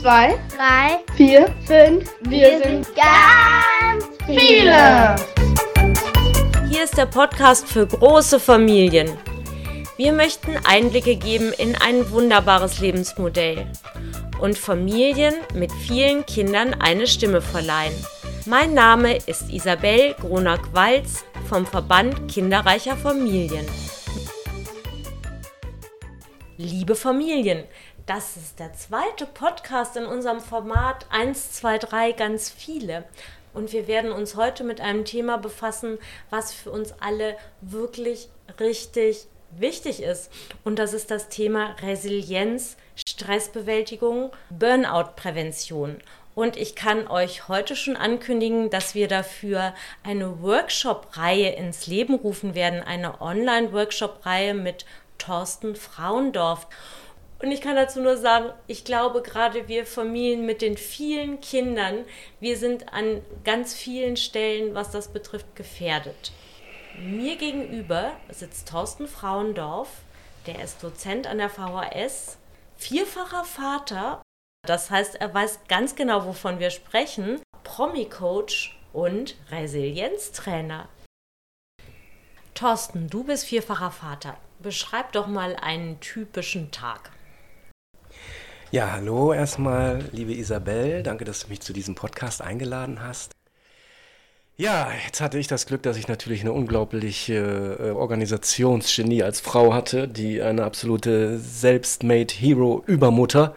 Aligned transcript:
zwei, 0.00 0.38
drei, 0.56 0.98
vier, 1.14 1.54
fünf. 1.66 2.10
Wir 2.22 2.58
sind 2.62 2.86
ganz 2.96 4.06
viele. 4.24 5.16
Hier 6.70 6.84
ist 6.84 6.96
der 6.96 7.04
Podcast 7.04 7.68
für 7.68 7.86
große 7.86 8.40
Familien. 8.40 9.10
Wir 9.98 10.14
möchten 10.14 10.56
Einblicke 10.64 11.16
geben 11.16 11.52
in 11.58 11.76
ein 11.76 12.10
wunderbares 12.10 12.80
Lebensmodell 12.80 13.66
und 14.40 14.56
Familien 14.56 15.34
mit 15.52 15.70
vielen 15.70 16.24
Kindern 16.24 16.72
eine 16.80 17.06
Stimme 17.06 17.42
verleihen. 17.42 17.92
Mein 18.46 18.72
Name 18.72 19.16
ist 19.16 19.50
Isabel 19.50 20.14
Gronack-Walz 20.14 21.24
vom 21.46 21.66
Verband 21.66 22.26
Kinderreicher 22.32 22.96
Familien. 22.96 23.66
Liebe 26.56 26.94
Familien, 26.94 27.64
das 28.10 28.36
ist 28.36 28.58
der 28.58 28.72
zweite 28.72 29.24
Podcast 29.24 29.96
in 29.96 30.04
unserem 30.04 30.40
Format 30.40 31.06
1, 31.10 31.52
2, 31.52 31.78
3, 31.78 32.10
ganz 32.10 32.50
viele. 32.50 33.04
Und 33.54 33.72
wir 33.72 33.86
werden 33.86 34.10
uns 34.10 34.34
heute 34.34 34.64
mit 34.64 34.80
einem 34.80 35.04
Thema 35.04 35.38
befassen, 35.38 35.96
was 36.28 36.52
für 36.52 36.72
uns 36.72 36.92
alle 36.98 37.36
wirklich 37.60 38.28
richtig 38.58 39.28
wichtig 39.52 40.02
ist. 40.02 40.28
Und 40.64 40.80
das 40.80 40.92
ist 40.92 41.12
das 41.12 41.28
Thema 41.28 41.76
Resilienz, 41.82 42.76
Stressbewältigung, 42.96 44.32
Burnout-Prävention. 44.50 45.98
Und 46.34 46.56
ich 46.56 46.74
kann 46.74 47.06
euch 47.06 47.46
heute 47.46 47.76
schon 47.76 47.96
ankündigen, 47.96 48.70
dass 48.70 48.96
wir 48.96 49.06
dafür 49.06 49.72
eine 50.02 50.42
Workshop-Reihe 50.42 51.50
ins 51.50 51.86
Leben 51.86 52.16
rufen 52.16 52.56
werden, 52.56 52.82
eine 52.82 53.20
Online-Workshop-Reihe 53.20 54.54
mit 54.54 54.84
Thorsten 55.18 55.76
Frauendorf. 55.76 56.66
Und 57.42 57.52
ich 57.52 57.62
kann 57.62 57.76
dazu 57.76 58.02
nur 58.02 58.18
sagen, 58.18 58.52
ich 58.66 58.84
glaube, 58.84 59.22
gerade 59.22 59.66
wir 59.66 59.86
Familien 59.86 60.44
mit 60.44 60.60
den 60.60 60.76
vielen 60.76 61.40
Kindern, 61.40 62.04
wir 62.38 62.58
sind 62.58 62.92
an 62.92 63.22
ganz 63.44 63.74
vielen 63.74 64.18
Stellen, 64.18 64.74
was 64.74 64.90
das 64.90 65.08
betrifft, 65.08 65.56
gefährdet. 65.56 66.32
Mir 66.98 67.36
gegenüber 67.36 68.12
sitzt 68.28 68.68
Thorsten 68.68 69.08
Frauendorf, 69.08 69.88
der 70.46 70.62
ist 70.62 70.82
Dozent 70.82 71.26
an 71.26 71.38
der 71.38 71.48
VHS, 71.48 72.36
vierfacher 72.76 73.44
Vater, 73.44 74.20
das 74.66 74.90
heißt, 74.90 75.14
er 75.14 75.32
weiß 75.32 75.60
ganz 75.68 75.94
genau, 75.94 76.26
wovon 76.26 76.58
wir 76.58 76.68
sprechen, 76.70 77.40
Promi-Coach 77.64 78.78
und 78.92 79.36
Resilienztrainer. 79.50 80.88
Thorsten, 82.54 83.08
du 83.08 83.24
bist 83.24 83.46
vierfacher 83.46 83.90
Vater. 83.90 84.36
Beschreib 84.58 85.12
doch 85.12 85.26
mal 85.26 85.56
einen 85.56 86.00
typischen 86.00 86.70
Tag. 86.70 87.10
Ja, 88.72 88.92
hallo 88.92 89.32
erstmal, 89.32 89.98
liebe 90.12 90.32
Isabel. 90.32 91.02
Danke, 91.02 91.24
dass 91.24 91.40
du 91.40 91.48
mich 91.48 91.60
zu 91.60 91.72
diesem 91.72 91.96
Podcast 91.96 92.40
eingeladen 92.40 93.02
hast. 93.02 93.34
Ja, 94.60 94.90
jetzt 95.06 95.22
hatte 95.22 95.38
ich 95.38 95.46
das 95.46 95.64
Glück, 95.64 95.82
dass 95.84 95.96
ich 95.96 96.06
natürlich 96.06 96.42
eine 96.42 96.52
unglaubliche 96.52 97.78
äh, 97.80 97.90
Organisationsgenie 97.92 99.22
als 99.22 99.40
Frau 99.40 99.72
hatte, 99.72 100.06
die 100.06 100.42
eine 100.42 100.64
absolute 100.64 101.38
Self-made 101.38 102.34
Hero-Übermutter 102.34 103.56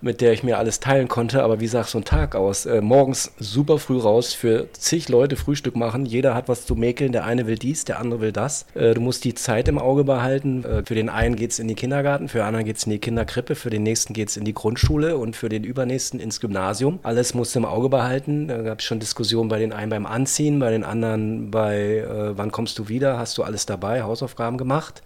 mit 0.00 0.20
der 0.20 0.32
ich 0.32 0.42
mir 0.42 0.58
alles 0.58 0.80
teilen 0.80 1.08
konnte. 1.08 1.42
Aber 1.42 1.60
wie 1.60 1.66
sah 1.66 1.84
so 1.84 1.98
ein 1.98 2.04
Tag 2.04 2.34
aus? 2.34 2.66
Äh, 2.66 2.80
morgens 2.80 3.32
super 3.38 3.78
früh 3.78 3.98
raus, 3.98 4.32
für 4.32 4.68
zig 4.72 5.08
Leute 5.08 5.36
Frühstück 5.36 5.76
machen. 5.76 6.06
Jeder 6.06 6.34
hat 6.34 6.48
was 6.48 6.66
zu 6.66 6.74
mäkeln. 6.74 7.12
Der 7.12 7.24
eine 7.24 7.46
will 7.46 7.56
dies, 7.56 7.84
der 7.84 7.98
andere 7.98 8.20
will 8.20 8.32
das. 8.32 8.66
Äh, 8.74 8.94
du 8.94 9.00
musst 9.00 9.24
die 9.24 9.34
Zeit 9.34 9.68
im 9.68 9.78
Auge 9.78 10.04
behalten. 10.04 10.64
Äh, 10.64 10.82
für 10.84 10.94
den 10.94 11.08
einen 11.08 11.36
geht 11.36 11.52
es 11.52 11.58
in 11.58 11.68
die 11.68 11.74
Kindergarten, 11.74 12.28
für 12.28 12.38
den 12.38 12.46
anderen 12.46 12.64
geht 12.64 12.76
es 12.76 12.84
in 12.84 12.92
die 12.92 12.98
Kinderkrippe, 12.98 13.54
für 13.54 13.70
den 13.70 13.82
nächsten 13.82 14.14
geht 14.14 14.28
es 14.28 14.36
in 14.36 14.44
die 14.44 14.54
Grundschule 14.54 15.16
und 15.16 15.36
für 15.36 15.48
den 15.48 15.64
übernächsten 15.64 16.20
ins 16.20 16.40
Gymnasium. 16.40 16.98
Alles 17.02 17.34
musst 17.34 17.54
du 17.54 17.60
im 17.60 17.64
Auge 17.64 17.88
behalten. 17.88 18.48
Da 18.48 18.62
gab 18.62 18.80
es 18.80 18.84
schon 18.84 19.00
Diskussionen 19.00 19.48
bei 19.48 19.58
den 19.58 19.72
einen 19.72 19.90
beim 19.90 20.06
Anziehen, 20.06 20.29
bei 20.58 20.70
den 20.70 20.84
anderen 20.84 21.50
bei 21.50 21.98
äh, 21.98 22.36
wann 22.36 22.52
kommst 22.52 22.78
du 22.78 22.88
wieder, 22.88 23.18
hast 23.18 23.38
du 23.38 23.42
alles 23.42 23.66
dabei, 23.66 24.02
Hausaufgaben 24.02 24.58
gemacht. 24.58 25.02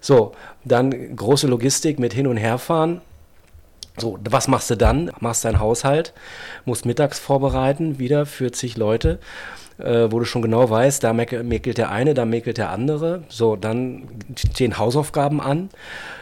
So, 0.00 0.32
dann 0.64 1.16
große 1.16 1.46
Logistik 1.46 1.98
mit 1.98 2.12
Hin- 2.12 2.26
und 2.26 2.36
Herfahren. 2.36 3.00
So, 3.96 4.18
was 4.28 4.46
machst 4.46 4.70
du 4.70 4.76
dann? 4.76 5.10
Machst 5.18 5.44
deinen 5.44 5.58
Haushalt, 5.58 6.12
musst 6.64 6.86
mittags 6.86 7.18
vorbereiten, 7.18 7.98
wieder 7.98 8.26
für 8.26 8.52
zig 8.52 8.76
Leute, 8.76 9.18
äh, 9.78 10.10
wo 10.10 10.18
du 10.18 10.24
schon 10.24 10.42
genau 10.42 10.68
weißt, 10.68 11.02
da 11.04 11.12
mäkelt 11.12 11.78
der 11.78 11.90
eine, 11.90 12.14
da 12.14 12.24
mäkelt 12.24 12.58
der 12.58 12.70
andere. 12.70 13.22
So, 13.28 13.56
dann 13.56 14.08
stehen 14.36 14.78
Hausaufgaben 14.78 15.40
an. 15.40 15.70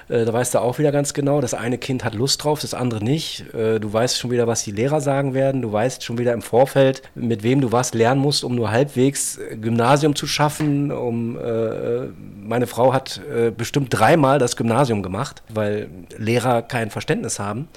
Äh, 0.08 0.24
da 0.24 0.32
weißt 0.32 0.54
du 0.54 0.58
auch 0.60 0.78
wieder 0.78 0.92
ganz 0.92 1.14
genau, 1.14 1.40
das 1.40 1.54
eine 1.54 1.78
Kind 1.78 2.04
hat 2.04 2.14
Lust 2.14 2.44
drauf, 2.44 2.60
das 2.60 2.74
andere 2.74 3.02
nicht. 3.02 3.52
Äh, 3.54 3.80
du 3.80 3.92
weißt 3.92 4.18
schon 4.18 4.30
wieder, 4.30 4.46
was 4.46 4.62
die 4.62 4.70
Lehrer 4.70 5.00
sagen 5.00 5.34
werden. 5.34 5.62
Du 5.62 5.72
weißt 5.72 6.04
schon 6.04 6.18
wieder 6.18 6.32
im 6.32 6.42
Vorfeld, 6.42 7.02
mit 7.14 7.42
wem 7.42 7.60
du 7.60 7.72
was 7.72 7.94
lernen 7.94 8.20
musst, 8.20 8.44
um 8.44 8.54
nur 8.54 8.70
halbwegs 8.70 9.38
äh, 9.38 9.56
Gymnasium 9.56 10.14
zu 10.14 10.26
schaffen. 10.26 10.92
Um, 10.92 11.36
äh, 11.36 12.06
meine 12.42 12.66
Frau 12.66 12.92
hat 12.92 13.20
äh, 13.32 13.50
bestimmt 13.50 13.88
dreimal 13.90 14.38
das 14.38 14.56
Gymnasium 14.56 15.02
gemacht, 15.02 15.42
weil 15.48 15.88
Lehrer 16.16 16.62
kein 16.62 16.90
Verständnis 16.90 17.38
haben, 17.38 17.68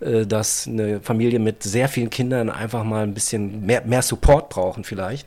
dass 0.00 0.66
eine 0.66 1.00
Familie 1.00 1.38
mit 1.38 1.62
sehr 1.62 1.88
vielen 1.88 2.10
Kindern 2.10 2.50
einfach 2.50 2.84
mal 2.84 3.02
ein 3.02 3.14
bisschen 3.14 3.66
mehr, 3.66 3.82
mehr 3.84 4.02
Support 4.02 4.48
brauchen 4.48 4.84
vielleicht. 4.84 5.21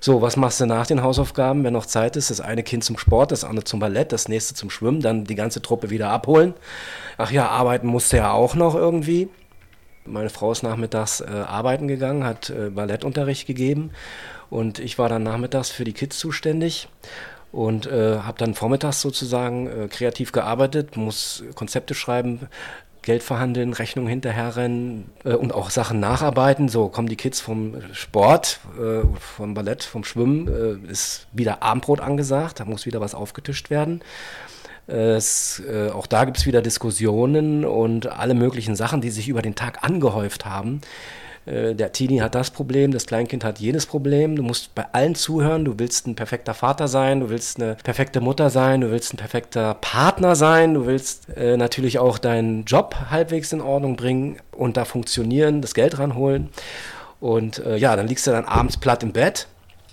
So, 0.00 0.22
was 0.22 0.36
machst 0.36 0.60
du 0.60 0.66
nach 0.66 0.86
den 0.86 1.02
Hausaufgaben, 1.02 1.64
wenn 1.64 1.72
noch 1.72 1.86
Zeit 1.86 2.16
ist? 2.16 2.30
Das 2.30 2.40
eine 2.40 2.62
Kind 2.62 2.84
zum 2.84 2.98
Sport, 2.98 3.32
das 3.32 3.44
andere 3.44 3.64
zum 3.64 3.80
Ballett, 3.80 4.12
das 4.12 4.28
nächste 4.28 4.54
zum 4.54 4.70
Schwimmen, 4.70 5.00
dann 5.00 5.24
die 5.24 5.34
ganze 5.34 5.62
Truppe 5.62 5.90
wieder 5.90 6.10
abholen. 6.10 6.54
Ach 7.18 7.30
ja, 7.30 7.48
arbeiten 7.48 7.86
musste 7.86 8.18
ja 8.18 8.32
auch 8.32 8.54
noch 8.54 8.74
irgendwie. 8.74 9.28
Meine 10.04 10.30
Frau 10.30 10.52
ist 10.52 10.62
nachmittags 10.62 11.20
äh, 11.20 11.24
arbeiten 11.24 11.88
gegangen, 11.88 12.24
hat 12.24 12.50
äh, 12.50 12.70
Ballettunterricht 12.70 13.46
gegeben 13.46 13.90
und 14.50 14.78
ich 14.78 14.98
war 14.98 15.08
dann 15.08 15.24
nachmittags 15.24 15.70
für 15.70 15.84
die 15.84 15.92
Kids 15.92 16.18
zuständig 16.18 16.88
und 17.50 17.86
äh, 17.86 18.18
habe 18.18 18.38
dann 18.38 18.54
vormittags 18.54 19.00
sozusagen 19.00 19.66
äh, 19.66 19.88
kreativ 19.88 20.30
gearbeitet, 20.32 20.96
muss 20.96 21.42
Konzepte 21.54 21.94
schreiben, 21.94 22.48
Geld 23.06 23.22
verhandeln, 23.22 23.72
Rechnungen 23.72 24.10
hinterherrennen 24.10 25.06
äh, 25.24 25.34
und 25.34 25.54
auch 25.54 25.70
Sachen 25.70 26.00
nacharbeiten. 26.00 26.68
So 26.68 26.88
kommen 26.88 27.08
die 27.08 27.16
Kids 27.16 27.40
vom 27.40 27.76
Sport, 27.92 28.58
äh, 28.78 29.06
vom 29.18 29.54
Ballett, 29.54 29.84
vom 29.84 30.02
Schwimmen, 30.02 30.48
äh, 30.48 30.90
ist 30.90 31.28
wieder 31.32 31.62
Abendbrot 31.62 32.00
angesagt, 32.00 32.58
da 32.60 32.64
muss 32.64 32.84
wieder 32.84 33.00
was 33.00 33.14
aufgetischt 33.14 33.70
werden. 33.70 34.02
Es, 34.88 35.62
äh, 35.68 35.90
auch 35.90 36.06
da 36.06 36.24
gibt 36.24 36.36
es 36.38 36.46
wieder 36.46 36.62
Diskussionen 36.62 37.64
und 37.64 38.08
alle 38.08 38.34
möglichen 38.34 38.74
Sachen, 38.74 39.00
die 39.00 39.10
sich 39.10 39.28
über 39.28 39.42
den 39.42 39.54
Tag 39.54 39.84
angehäuft 39.84 40.44
haben. 40.44 40.80
Äh, 41.46 41.74
der 41.74 41.92
Teenie 41.92 42.20
hat 42.20 42.34
das 42.34 42.50
Problem, 42.50 42.92
das 42.92 43.06
Kleinkind 43.06 43.44
hat 43.44 43.58
jenes 43.58 43.86
Problem. 43.86 44.36
Du 44.36 44.42
musst 44.42 44.74
bei 44.74 44.84
allen 44.92 45.14
zuhören. 45.14 45.64
Du 45.64 45.78
willst 45.78 46.06
ein 46.06 46.16
perfekter 46.16 46.54
Vater 46.54 46.88
sein, 46.88 47.20
du 47.20 47.30
willst 47.30 47.60
eine 47.60 47.76
perfekte 47.76 48.20
Mutter 48.20 48.50
sein, 48.50 48.80
du 48.82 48.90
willst 48.90 49.14
ein 49.14 49.16
perfekter 49.16 49.74
Partner 49.74 50.36
sein, 50.36 50.74
du 50.74 50.86
willst 50.86 51.28
äh, 51.36 51.56
natürlich 51.56 51.98
auch 51.98 52.18
deinen 52.18 52.64
Job 52.64 52.96
halbwegs 53.10 53.52
in 53.52 53.60
Ordnung 53.60 53.96
bringen 53.96 54.38
und 54.52 54.76
da 54.76 54.84
funktionieren, 54.84 55.62
das 55.62 55.74
Geld 55.74 55.98
ranholen. 55.98 56.50
Und 57.20 57.58
äh, 57.60 57.76
ja, 57.76 57.96
dann 57.96 58.08
liegst 58.08 58.26
du 58.26 58.32
dann 58.32 58.44
abends 58.44 58.76
platt 58.76 59.02
im 59.02 59.12
Bett, 59.12 59.46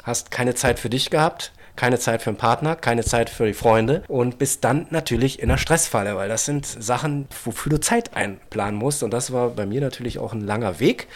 hast 0.03 0.31
keine 0.31 0.55
Zeit 0.55 0.79
für 0.79 0.89
dich 0.89 1.09
gehabt 1.09 1.51
keine 1.75 1.99
Zeit 1.99 2.21
für 2.21 2.29
einen 2.29 2.37
Partner, 2.37 2.75
keine 2.75 3.03
Zeit 3.03 3.29
für 3.29 3.45
die 3.45 3.53
Freunde 3.53 4.03
und 4.07 4.37
bist 4.37 4.63
dann 4.63 4.87
natürlich 4.89 5.39
in 5.39 5.49
einer 5.49 5.57
Stressfalle, 5.57 6.15
weil 6.15 6.29
das 6.29 6.45
sind 6.45 6.65
Sachen, 6.65 7.27
wofür 7.43 7.71
du 7.71 7.79
Zeit 7.79 8.15
einplanen 8.15 8.75
musst. 8.77 9.03
Und 9.03 9.11
das 9.11 9.31
war 9.33 9.49
bei 9.49 9.65
mir 9.65 9.81
natürlich 9.81 10.19
auch 10.19 10.33
ein 10.33 10.41
langer 10.41 10.79
Weg. 10.79 11.07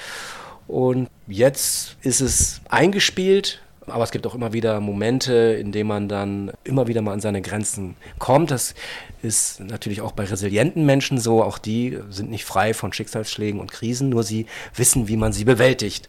Und 0.67 1.09
jetzt 1.27 1.97
ist 2.01 2.21
es 2.21 2.61
eingespielt, 2.69 3.61
aber 3.87 4.03
es 4.03 4.11
gibt 4.11 4.27
auch 4.27 4.35
immer 4.35 4.53
wieder 4.53 4.79
Momente, 4.79 5.33
in 5.33 5.71
denen 5.71 5.87
man 5.87 6.09
dann 6.09 6.51
immer 6.63 6.87
wieder 6.87 7.01
mal 7.01 7.13
an 7.13 7.21
seine 7.21 7.41
Grenzen 7.41 7.95
kommt. 8.19 8.51
Das 8.51 8.75
ist 9.21 9.59
natürlich 9.59 10.01
auch 10.01 10.11
bei 10.11 10.25
resilienten 10.25 10.85
Menschen 10.85 11.17
so. 11.17 11.43
Auch 11.43 11.57
die 11.57 11.97
sind 12.09 12.29
nicht 12.29 12.45
frei 12.45 12.73
von 12.73 12.93
Schicksalsschlägen 12.93 13.59
und 13.59 13.71
Krisen, 13.71 14.09
nur 14.09 14.23
sie 14.23 14.45
wissen, 14.75 15.07
wie 15.07 15.17
man 15.17 15.33
sie 15.33 15.45
bewältigt. 15.45 16.07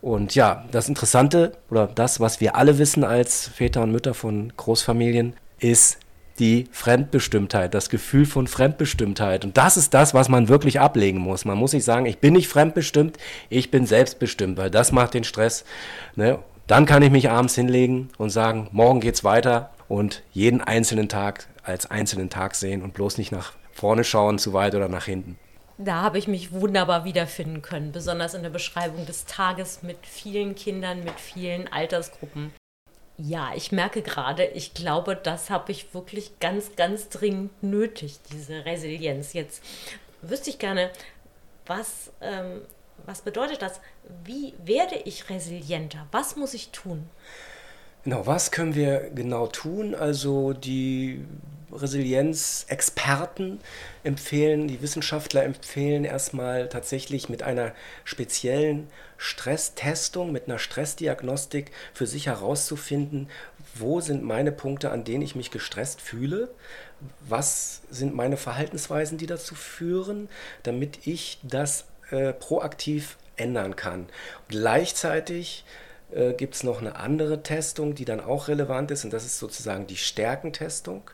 Und 0.00 0.34
ja, 0.34 0.64
das 0.70 0.88
Interessante 0.88 1.52
oder 1.70 1.86
das, 1.86 2.20
was 2.20 2.40
wir 2.40 2.54
alle 2.54 2.78
wissen 2.78 3.02
als 3.02 3.48
Väter 3.48 3.82
und 3.82 3.92
Mütter 3.92 4.14
von 4.14 4.52
Großfamilien, 4.56 5.34
ist 5.58 5.98
die 6.38 6.68
Fremdbestimmtheit, 6.70 7.74
das 7.74 7.88
Gefühl 7.88 8.26
von 8.26 8.46
Fremdbestimmtheit. 8.46 9.44
Und 9.44 9.56
das 9.56 9.76
ist 9.76 9.94
das, 9.94 10.14
was 10.14 10.28
man 10.28 10.48
wirklich 10.48 10.80
ablegen 10.80 11.18
muss. 11.18 11.44
Man 11.44 11.58
muss 11.58 11.72
nicht 11.72 11.84
sagen, 11.84 12.06
ich 12.06 12.18
bin 12.18 12.34
nicht 12.34 12.48
fremdbestimmt, 12.48 13.16
ich 13.48 13.70
bin 13.70 13.86
selbstbestimmt, 13.86 14.58
weil 14.58 14.70
das 14.70 14.92
macht 14.92 15.14
den 15.14 15.24
Stress. 15.24 15.64
Ne? 16.14 16.38
Dann 16.66 16.84
kann 16.84 17.02
ich 17.02 17.10
mich 17.10 17.30
abends 17.30 17.54
hinlegen 17.54 18.08
und 18.18 18.30
sagen, 18.30 18.68
morgen 18.72 19.00
geht's 19.00 19.22
weiter 19.22 19.70
und 19.88 20.24
jeden 20.32 20.60
einzelnen 20.60 21.08
Tag 21.08 21.46
als 21.62 21.88
einzelnen 21.90 22.28
Tag 22.28 22.56
sehen 22.56 22.82
und 22.82 22.92
bloß 22.92 23.18
nicht 23.18 23.30
nach 23.30 23.52
vorne 23.72 24.02
schauen, 24.02 24.38
zu 24.38 24.52
weit 24.52 24.74
oder 24.74 24.88
nach 24.88 25.04
hinten. 25.04 25.38
Da 25.78 26.02
habe 26.02 26.18
ich 26.18 26.26
mich 26.26 26.52
wunderbar 26.52 27.04
wiederfinden 27.04 27.62
können, 27.62 27.92
besonders 27.92 28.34
in 28.34 28.42
der 28.42 28.50
Beschreibung 28.50 29.06
des 29.06 29.26
Tages 29.26 29.82
mit 29.82 29.98
vielen 30.02 30.54
Kindern, 30.56 31.04
mit 31.04 31.20
vielen 31.20 31.70
Altersgruppen. 31.72 32.52
Ja, 33.18 33.52
ich 33.54 33.70
merke 33.72 34.02
gerade, 34.02 34.44
ich 34.44 34.74
glaube, 34.74 35.14
das 35.16 35.50
habe 35.50 35.70
ich 35.70 35.94
wirklich 35.94 36.40
ganz, 36.40 36.74
ganz 36.76 37.08
dringend 37.10 37.62
nötig, 37.62 38.18
diese 38.32 38.64
Resilienz. 38.64 39.34
Jetzt 39.34 39.62
wüsste 40.20 40.50
ich 40.50 40.58
gerne, 40.58 40.90
was, 41.66 42.10
ähm, 42.20 42.62
was 43.04 43.22
bedeutet 43.22 43.62
das? 43.62 43.80
Wie 44.24 44.54
werde 44.64 44.96
ich 45.04 45.28
resilienter? 45.28 46.06
Was 46.12 46.36
muss 46.36 46.54
ich 46.54 46.70
tun? 46.70 47.08
Genau, 48.04 48.26
was 48.26 48.50
können 48.50 48.74
wir 48.74 49.10
genau 49.10 49.48
tun? 49.48 49.94
Also 49.94 50.52
die 50.52 51.24
Resilienzexperten 51.72 53.60
empfehlen, 54.04 54.68
die 54.68 54.80
Wissenschaftler 54.80 55.42
empfehlen 55.44 56.04
erstmal 56.04 56.68
tatsächlich 56.68 57.28
mit 57.28 57.42
einer 57.42 57.72
speziellen 58.04 58.88
Stresstestung, 59.16 60.32
mit 60.32 60.46
einer 60.46 60.58
Stressdiagnostik 60.58 61.72
für 61.92 62.06
sich 62.06 62.26
herauszufinden, 62.26 63.28
wo 63.74 64.00
sind 64.00 64.22
meine 64.22 64.52
Punkte, 64.52 64.90
an 64.90 65.04
denen 65.04 65.22
ich 65.22 65.34
mich 65.34 65.50
gestresst 65.50 66.00
fühle, 66.00 66.50
was 67.28 67.82
sind 67.90 68.14
meine 68.14 68.36
Verhaltensweisen, 68.36 69.18
die 69.18 69.26
dazu 69.26 69.54
führen, 69.54 70.28
damit 70.62 71.06
ich 71.06 71.38
das 71.42 71.86
äh, 72.10 72.32
proaktiv 72.32 73.16
ändern 73.36 73.76
kann. 73.76 74.08
Gleichzeitig 74.48 75.64
äh, 76.12 76.32
gibt 76.34 76.54
es 76.54 76.62
noch 76.62 76.80
eine 76.80 76.96
andere 76.96 77.42
Testung, 77.42 77.94
die 77.94 78.04
dann 78.04 78.20
auch 78.20 78.48
relevant 78.48 78.90
ist, 78.90 79.04
und 79.04 79.12
das 79.12 79.24
ist 79.24 79.38
sozusagen 79.38 79.86
die 79.86 79.96
Stärkentestung, 79.96 81.10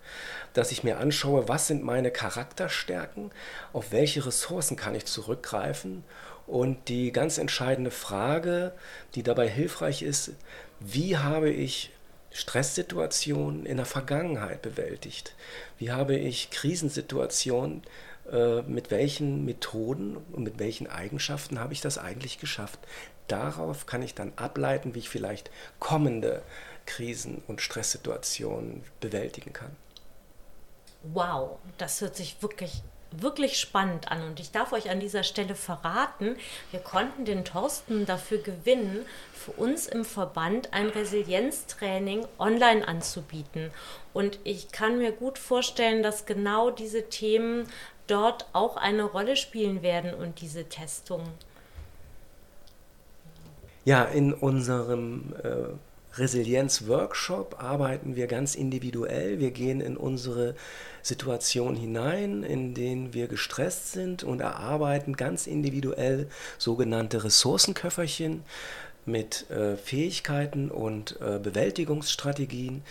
dass 0.53 0.71
ich 0.71 0.85
mir 0.85 0.99
anschaue, 0.99 1.49
was 1.49 1.67
sind 1.67 1.83
meine 1.83 2.11
Charakterstärken, 2.11 3.31
auf 3.73 3.93
welche 3.93 4.27
Ressourcen 4.27 4.77
kann 4.77 4.95
ich 4.95 5.07
zurückgreifen. 5.07 6.05
Und 6.47 6.89
die 6.89 7.13
ganz 7.13 7.39
entscheidende 7.39 7.91
Frage, 7.91 8.73
die 9.15 9.23
dabei 9.23 9.49
hilfreich 9.49 10.03
ist, 10.03 10.33
wie 10.81 11.17
habe 11.17 11.51
ich 11.51 11.91
Stresssituationen 12.33 13.65
in 13.65 13.77
der 13.77 13.87
Vergangenheit 13.87 14.61
bewältigt? 14.61 15.35
Wie 15.79 15.93
habe 15.93 16.17
ich 16.17 16.51
Krisensituationen 16.51 17.83
mit 18.67 18.91
welchen 18.91 19.45
Methoden 19.45 20.17
und 20.17 20.45
mit 20.45 20.59
welchen 20.59 20.87
Eigenschaften 20.87 21.59
habe 21.59 21.73
ich 21.73 21.81
das 21.81 21.99
eigentlich 21.99 22.39
geschafft? 22.39 22.79
Darauf 23.29 23.87
kann 23.87 24.03
ich 24.03 24.15
dann 24.15 24.33
ableiten, 24.37 24.95
wie 24.95 25.01
ich 25.01 25.09
vielleicht 25.09 25.51
kommende 25.81 26.43
Krisen 26.87 27.43
und 27.47 27.61
Stresssituationen 27.61 28.85
bewältigen 29.01 29.53
kann. 29.53 29.75
Wow, 31.03 31.59
das 31.79 32.01
hört 32.01 32.17
sich 32.17 32.43
wirklich 32.43 32.83
wirklich 33.15 33.59
spannend 33.59 34.11
an 34.11 34.23
und 34.23 34.41
ich 34.41 34.51
darf 34.51 34.73
euch 34.73 34.91
an 34.91 35.01
dieser 35.01 35.23
Stelle 35.23 35.55
verraten, 35.55 36.37
wir 36.71 36.81
konnten 36.81 37.25
den 37.25 37.45
Thorsten 37.45 38.07
dafür 38.07 38.39
gewinnen, 38.39 39.05
für 39.33 39.53
uns 39.53 39.87
im 39.87 40.05
Verband 40.05 40.73
ein 40.73 40.89
Resilienztraining 40.89 42.27
online 42.39 42.87
anzubieten. 42.87 43.71
Und 44.13 44.39
ich 44.45 44.73
kann 44.73 44.99
mir 44.99 45.13
gut 45.13 45.39
vorstellen, 45.39 46.03
dass 46.03 46.27
genau 46.27 46.71
diese 46.71 47.09
Themen 47.09 47.69
dort 48.07 48.47
auch 48.53 48.77
eine 48.77 49.05
Rolle 49.05 49.37
spielen 49.37 49.83
werden 49.83 50.15
und 50.15 50.41
diese 50.41 50.69
Testung. 50.69 51.23
Ja, 53.85 54.05
in 54.05 54.33
unserem 54.33 55.35
äh, 55.43 56.19
Resilienz-Workshop 56.19 57.63
arbeiten 57.63 58.17
wir 58.17 58.27
ganz 58.27 58.55
individuell. 58.55 59.41
Wir 59.41 59.51
gehen 59.51 59.81
in 59.81 59.97
unsere 59.97 60.55
Situation 61.03 61.75
hinein, 61.75 62.43
in 62.45 62.75
denen 62.75 63.15
wir 63.15 63.29
gestresst 63.29 63.93
sind 63.93 64.23
und 64.23 64.41
erarbeiten 64.41 65.17
ganz 65.17 65.47
individuell 65.47 66.29
sogenannte 66.59 67.25
Ressourcenköfferchen 67.25 68.45
mit 69.05 69.51
äh, 69.51 69.77
Fähigkeiten 69.77 70.71
und 70.71 71.19
äh, 71.21 71.41
Bewältigungsstrategien, 71.41 72.83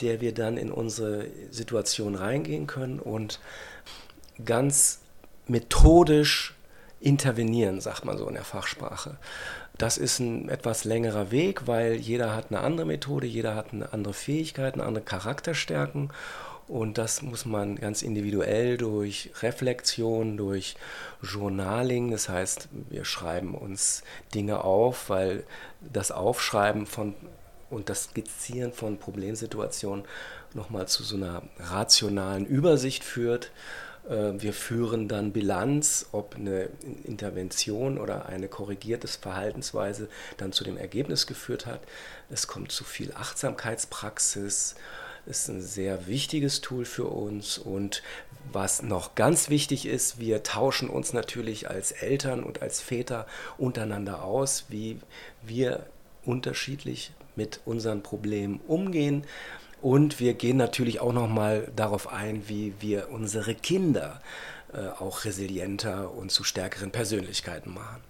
der 0.00 0.20
wir 0.22 0.32
dann 0.32 0.56
in 0.56 0.72
unsere 0.72 1.26
Situation 1.50 2.14
reingehen 2.14 2.66
können 2.66 2.98
und 2.98 3.40
ganz 4.44 5.00
methodisch 5.46 6.54
intervenieren, 7.00 7.80
sagt 7.80 8.04
man 8.04 8.16
so 8.16 8.26
in 8.28 8.34
der 8.34 8.44
Fachsprache. 8.44 9.16
Das 9.76 9.98
ist 9.98 10.20
ein 10.20 10.48
etwas 10.48 10.84
längerer 10.84 11.30
Weg, 11.30 11.66
weil 11.66 11.94
jeder 11.94 12.34
hat 12.34 12.46
eine 12.50 12.60
andere 12.60 12.86
Methode, 12.86 13.26
jeder 13.26 13.54
hat 13.54 13.72
eine 13.72 13.92
andere 13.92 14.14
Fähigkeit, 14.14 14.74
eine 14.74 14.84
andere 14.84 15.04
Charakterstärken 15.04 16.10
und 16.66 16.96
das 16.96 17.20
muss 17.20 17.44
man 17.44 17.76
ganz 17.76 18.02
individuell 18.02 18.78
durch 18.78 19.30
Reflexion, 19.42 20.36
durch 20.38 20.76
Journaling, 21.22 22.10
das 22.10 22.28
heißt, 22.28 22.68
wir 22.88 23.04
schreiben 23.04 23.54
uns 23.54 24.02
Dinge 24.34 24.64
auf, 24.64 25.10
weil 25.10 25.44
das 25.80 26.10
Aufschreiben 26.10 26.86
von 26.86 27.14
und 27.70 27.88
das 27.88 28.04
Skizzieren 28.04 28.72
von 28.72 28.98
Problemsituationen 28.98 30.04
nochmal 30.54 30.86
zu 30.86 31.02
so 31.02 31.16
einer 31.16 31.42
rationalen 31.58 32.46
Übersicht 32.46 33.02
führt 33.02 33.50
wir 34.06 34.52
führen 34.52 35.08
dann 35.08 35.32
Bilanz, 35.32 36.06
ob 36.12 36.34
eine 36.34 36.68
Intervention 37.04 37.98
oder 37.98 38.26
eine 38.26 38.48
korrigierte 38.48 39.08
Verhaltensweise 39.08 40.08
dann 40.36 40.52
zu 40.52 40.62
dem 40.62 40.76
Ergebnis 40.76 41.26
geführt 41.26 41.64
hat. 41.64 41.80
Es 42.28 42.46
kommt 42.46 42.70
zu 42.70 42.84
viel 42.84 43.12
Achtsamkeitspraxis, 43.14 44.74
ist 45.26 45.48
ein 45.48 45.62
sehr 45.62 46.06
wichtiges 46.06 46.60
Tool 46.60 46.84
für 46.84 47.06
uns 47.06 47.56
und 47.56 48.02
was 48.52 48.82
noch 48.82 49.14
ganz 49.14 49.48
wichtig 49.48 49.86
ist, 49.86 50.18
wir 50.18 50.42
tauschen 50.42 50.90
uns 50.90 51.14
natürlich 51.14 51.70
als 51.70 51.92
Eltern 51.92 52.44
und 52.44 52.60
als 52.60 52.80
Väter 52.80 53.26
untereinander 53.56 54.22
aus, 54.22 54.66
wie 54.68 54.98
wir 55.42 55.86
unterschiedlich 56.24 57.12
mit 57.36 57.60
unseren 57.64 58.02
Problemen 58.02 58.60
umgehen. 58.66 59.24
Und 59.84 60.18
wir 60.18 60.32
gehen 60.32 60.56
natürlich 60.56 61.00
auch 61.00 61.12
nochmal 61.12 61.70
darauf 61.76 62.10
ein, 62.10 62.48
wie 62.48 62.72
wir 62.80 63.10
unsere 63.10 63.54
Kinder 63.54 64.22
äh, 64.72 64.78
auch 64.98 65.26
resilienter 65.26 66.10
und 66.10 66.32
zu 66.32 66.42
stärkeren 66.42 66.90
Persönlichkeiten 66.90 67.74
machen. 67.74 68.02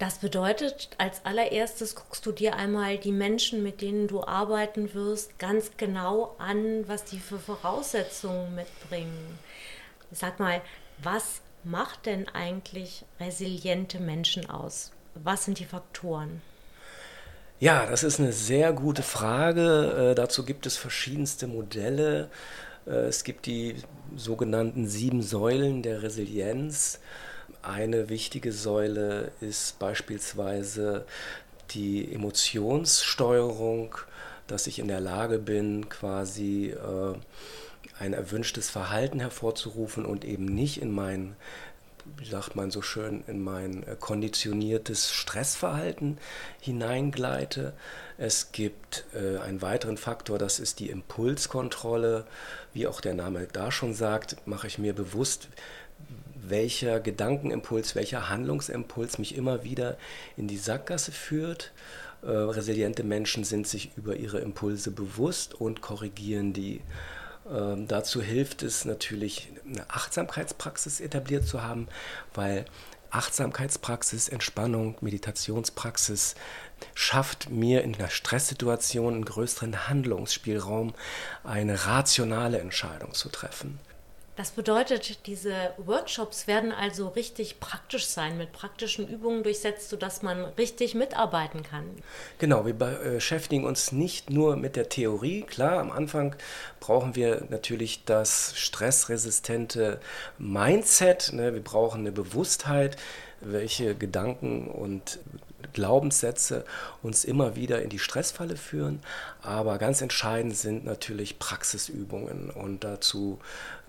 Das 0.00 0.18
bedeutet, 0.18 0.90
als 0.98 1.24
allererstes 1.24 1.94
guckst 1.94 2.26
du 2.26 2.32
dir 2.32 2.56
einmal 2.56 2.98
die 2.98 3.12
Menschen, 3.12 3.62
mit 3.62 3.80
denen 3.80 4.08
du 4.08 4.24
arbeiten 4.24 4.94
wirst, 4.94 5.38
ganz 5.38 5.70
genau 5.76 6.34
an, 6.38 6.88
was 6.88 7.04
die 7.04 7.20
für 7.20 7.38
Voraussetzungen 7.38 8.52
mitbringen. 8.56 9.38
Sag 10.10 10.40
mal, 10.40 10.60
was 10.98 11.40
macht 11.62 12.06
denn 12.06 12.28
eigentlich 12.30 13.04
resiliente 13.20 14.00
Menschen 14.00 14.50
aus? 14.50 14.90
Was 15.14 15.44
sind 15.44 15.60
die 15.60 15.66
Faktoren? 15.66 16.42
Ja, 17.58 17.86
das 17.86 18.02
ist 18.04 18.20
eine 18.20 18.32
sehr 18.32 18.72
gute 18.74 19.02
Frage. 19.02 20.10
Äh, 20.10 20.14
dazu 20.14 20.44
gibt 20.44 20.66
es 20.66 20.76
verschiedenste 20.76 21.46
Modelle. 21.46 22.28
Äh, 22.86 23.06
es 23.06 23.24
gibt 23.24 23.46
die 23.46 23.76
sogenannten 24.14 24.86
sieben 24.86 25.22
Säulen 25.22 25.82
der 25.82 26.02
Resilienz. 26.02 27.00
Eine 27.62 28.10
wichtige 28.10 28.52
Säule 28.52 29.32
ist 29.40 29.78
beispielsweise 29.78 31.06
die 31.70 32.12
Emotionssteuerung, 32.12 33.96
dass 34.48 34.66
ich 34.66 34.78
in 34.78 34.88
der 34.88 35.00
Lage 35.00 35.38
bin, 35.38 35.88
quasi 35.88 36.72
äh, 36.72 37.14
ein 37.98 38.12
erwünschtes 38.12 38.68
Verhalten 38.68 39.18
hervorzurufen 39.20 40.04
und 40.04 40.26
eben 40.26 40.44
nicht 40.44 40.82
in 40.82 40.90
mein 40.90 41.36
wie 42.16 42.26
sagt 42.26 42.56
man 42.56 42.70
so 42.70 42.82
schön, 42.82 43.24
in 43.26 43.42
mein 43.42 43.82
äh, 43.82 43.96
konditioniertes 43.98 45.12
Stressverhalten 45.12 46.18
hineingleite. 46.60 47.72
Es 48.18 48.52
gibt 48.52 49.04
äh, 49.14 49.38
einen 49.38 49.62
weiteren 49.62 49.96
Faktor, 49.96 50.38
das 50.38 50.58
ist 50.58 50.80
die 50.80 50.90
Impulskontrolle. 50.90 52.26
Wie 52.72 52.86
auch 52.86 53.00
der 53.00 53.14
Name 53.14 53.46
da 53.52 53.70
schon 53.70 53.94
sagt, 53.94 54.36
mache 54.46 54.66
ich 54.66 54.78
mir 54.78 54.94
bewusst, 54.94 55.48
welcher 56.34 57.00
Gedankenimpuls, 57.00 57.94
welcher 57.94 58.28
Handlungsimpuls 58.28 59.18
mich 59.18 59.36
immer 59.36 59.64
wieder 59.64 59.96
in 60.36 60.48
die 60.48 60.58
Sackgasse 60.58 61.12
führt. 61.12 61.72
Äh, 62.22 62.30
resiliente 62.30 63.02
Menschen 63.02 63.44
sind 63.44 63.66
sich 63.66 63.90
über 63.96 64.16
ihre 64.16 64.38
Impulse 64.40 64.90
bewusst 64.90 65.54
und 65.54 65.80
korrigieren 65.80 66.52
die. 66.52 66.80
Ähm, 67.52 67.86
dazu 67.88 68.22
hilft 68.22 68.62
es 68.62 68.84
natürlich, 68.84 69.48
eine 69.66 69.88
Achtsamkeitspraxis 69.90 71.00
etabliert 71.00 71.46
zu 71.46 71.62
haben, 71.62 71.88
weil 72.34 72.64
Achtsamkeitspraxis, 73.10 74.28
Entspannung, 74.28 74.96
Meditationspraxis 75.00 76.34
schafft 76.94 77.50
mir 77.50 77.82
in 77.82 77.94
einer 77.94 78.10
Stresssituation 78.10 79.14
einen 79.14 79.24
größeren 79.24 79.88
Handlungsspielraum, 79.88 80.94
eine 81.44 81.86
rationale 81.86 82.58
Entscheidung 82.58 83.14
zu 83.14 83.28
treffen. 83.28 83.78
Das 84.36 84.50
bedeutet, 84.50 85.26
diese 85.26 85.72
Workshops 85.78 86.46
werden 86.46 86.70
also 86.70 87.08
richtig 87.08 87.58
praktisch 87.58 88.06
sein, 88.06 88.36
mit 88.36 88.52
praktischen 88.52 89.08
Übungen 89.08 89.42
durchsetzt, 89.42 89.88
sodass 89.88 90.20
man 90.20 90.44
richtig 90.58 90.94
mitarbeiten 90.94 91.62
kann. 91.62 91.84
Genau, 92.38 92.66
wir 92.66 92.74
beschäftigen 92.74 93.64
uns 93.64 93.92
nicht 93.92 94.28
nur 94.28 94.56
mit 94.56 94.76
der 94.76 94.90
Theorie. 94.90 95.40
Klar, 95.42 95.78
am 95.78 95.90
Anfang 95.90 96.36
brauchen 96.80 97.16
wir 97.16 97.46
natürlich 97.48 98.04
das 98.04 98.52
stressresistente 98.56 100.00
Mindset. 100.36 101.32
Ne? 101.32 101.54
Wir 101.54 101.64
brauchen 101.64 102.00
eine 102.00 102.12
Bewusstheit, 102.12 102.98
welche 103.40 103.94
Gedanken 103.94 104.68
und 104.68 105.18
Glaubenssätze 105.72 106.64
uns 107.02 107.24
immer 107.24 107.56
wieder 107.56 107.82
in 107.82 107.90
die 107.90 107.98
Stressfalle 107.98 108.56
führen. 108.56 109.00
Aber 109.42 109.78
ganz 109.78 110.00
entscheidend 110.00 110.56
sind 110.56 110.84
natürlich 110.84 111.38
Praxisübungen 111.38 112.50
und 112.50 112.84
dazu 112.84 113.38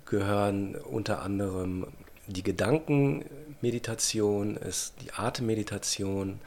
gehören 0.09 0.75
unter 0.75 1.21
anderem 1.21 1.87
die 2.27 2.43
Gedankenmeditation, 2.43 4.57
es 4.57 4.93
die 5.01 5.13
Atemmeditation, 5.13 6.41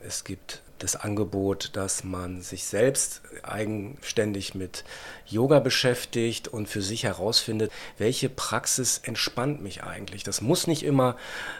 es 0.00 0.24
gibt 0.24 0.62
das 0.78 0.96
Angebot, 0.96 1.76
dass 1.76 2.02
man 2.04 2.40
sich 2.40 2.64
selbst 2.64 3.20
eigenständig 3.42 4.54
mit 4.54 4.84
Yoga 5.26 5.60
beschäftigt 5.60 6.48
und 6.48 6.68
für 6.68 6.82
sich 6.82 7.04
herausfindet, 7.04 7.70
welche 7.98 8.30
Praxis 8.30 8.98
entspannt 9.04 9.62
mich 9.62 9.84
eigentlich. 9.84 10.24
Das 10.24 10.40
muss 10.40 10.66
nicht 10.66 10.82
immer 10.82 11.16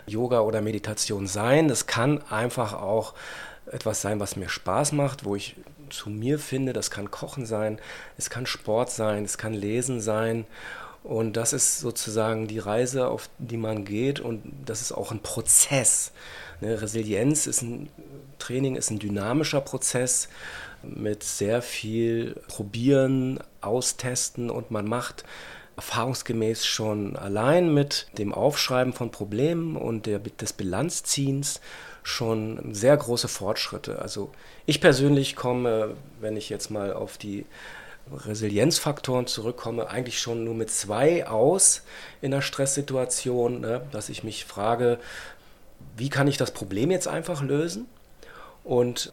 Yoga 0.06 0.40
oder 0.40 0.62
Meditation 0.62 1.26
sein, 1.26 1.68
das 1.68 1.86
kann 1.86 2.22
einfach 2.30 2.72
auch 2.72 3.12
etwas 3.66 4.00
sein, 4.00 4.20
was 4.20 4.36
mir 4.36 4.48
Spaß 4.48 4.92
macht, 4.92 5.24
wo 5.24 5.36
ich 5.36 5.54
zu 5.90 6.10
mir 6.10 6.38
finde. 6.38 6.72
Das 6.72 6.90
kann 6.90 7.10
Kochen 7.10 7.46
sein, 7.46 7.78
es 8.16 8.30
kann 8.30 8.46
Sport 8.46 8.90
sein, 8.90 9.24
es 9.24 9.38
kann 9.38 9.54
Lesen 9.54 10.00
sein. 10.00 10.46
Und 11.02 11.36
das 11.36 11.52
ist 11.52 11.80
sozusagen 11.80 12.46
die 12.46 12.58
Reise, 12.58 13.08
auf 13.08 13.30
die 13.38 13.56
man 13.56 13.84
geht. 13.84 14.20
Und 14.20 14.42
das 14.66 14.82
ist 14.82 14.92
auch 14.92 15.12
ein 15.12 15.20
Prozess. 15.20 16.12
Ne, 16.60 16.80
Resilienz 16.80 17.46
ist 17.46 17.62
ein 17.62 17.88
Training, 18.38 18.76
ist 18.76 18.90
ein 18.90 18.98
dynamischer 18.98 19.60
Prozess 19.60 20.28
mit 20.82 21.22
sehr 21.22 21.62
viel 21.62 22.34
Probieren, 22.48 23.40
Austesten 23.60 24.50
und 24.50 24.70
man 24.70 24.86
macht 24.86 25.24
erfahrungsgemäß 25.76 26.66
schon 26.66 27.16
allein 27.16 27.72
mit 27.72 28.08
dem 28.18 28.34
Aufschreiben 28.34 28.92
von 28.92 29.10
Problemen 29.10 29.76
und 29.76 30.06
der, 30.06 30.18
des 30.18 30.52
Bilanzziehens 30.52 31.60
schon 32.02 32.74
sehr 32.74 32.96
große 32.96 33.28
Fortschritte. 33.28 34.00
Also 34.00 34.30
ich 34.66 34.80
persönlich 34.80 35.36
komme, 35.36 35.96
wenn 36.20 36.36
ich 36.36 36.48
jetzt 36.48 36.70
mal 36.70 36.92
auf 36.92 37.18
die 37.18 37.46
Resilienzfaktoren 38.12 39.26
zurückkomme, 39.26 39.88
eigentlich 39.88 40.18
schon 40.18 40.44
nur 40.44 40.54
mit 40.54 40.70
zwei 40.70 41.26
aus 41.26 41.82
in 42.20 42.32
einer 42.32 42.42
Stresssituation, 42.42 43.60
ne, 43.60 43.82
dass 43.92 44.08
ich 44.08 44.24
mich 44.24 44.44
frage, 44.44 44.98
wie 45.96 46.08
kann 46.08 46.28
ich 46.28 46.36
das 46.36 46.50
Problem 46.50 46.90
jetzt 46.90 47.08
einfach 47.08 47.42
lösen 47.42 47.86
und 48.64 49.12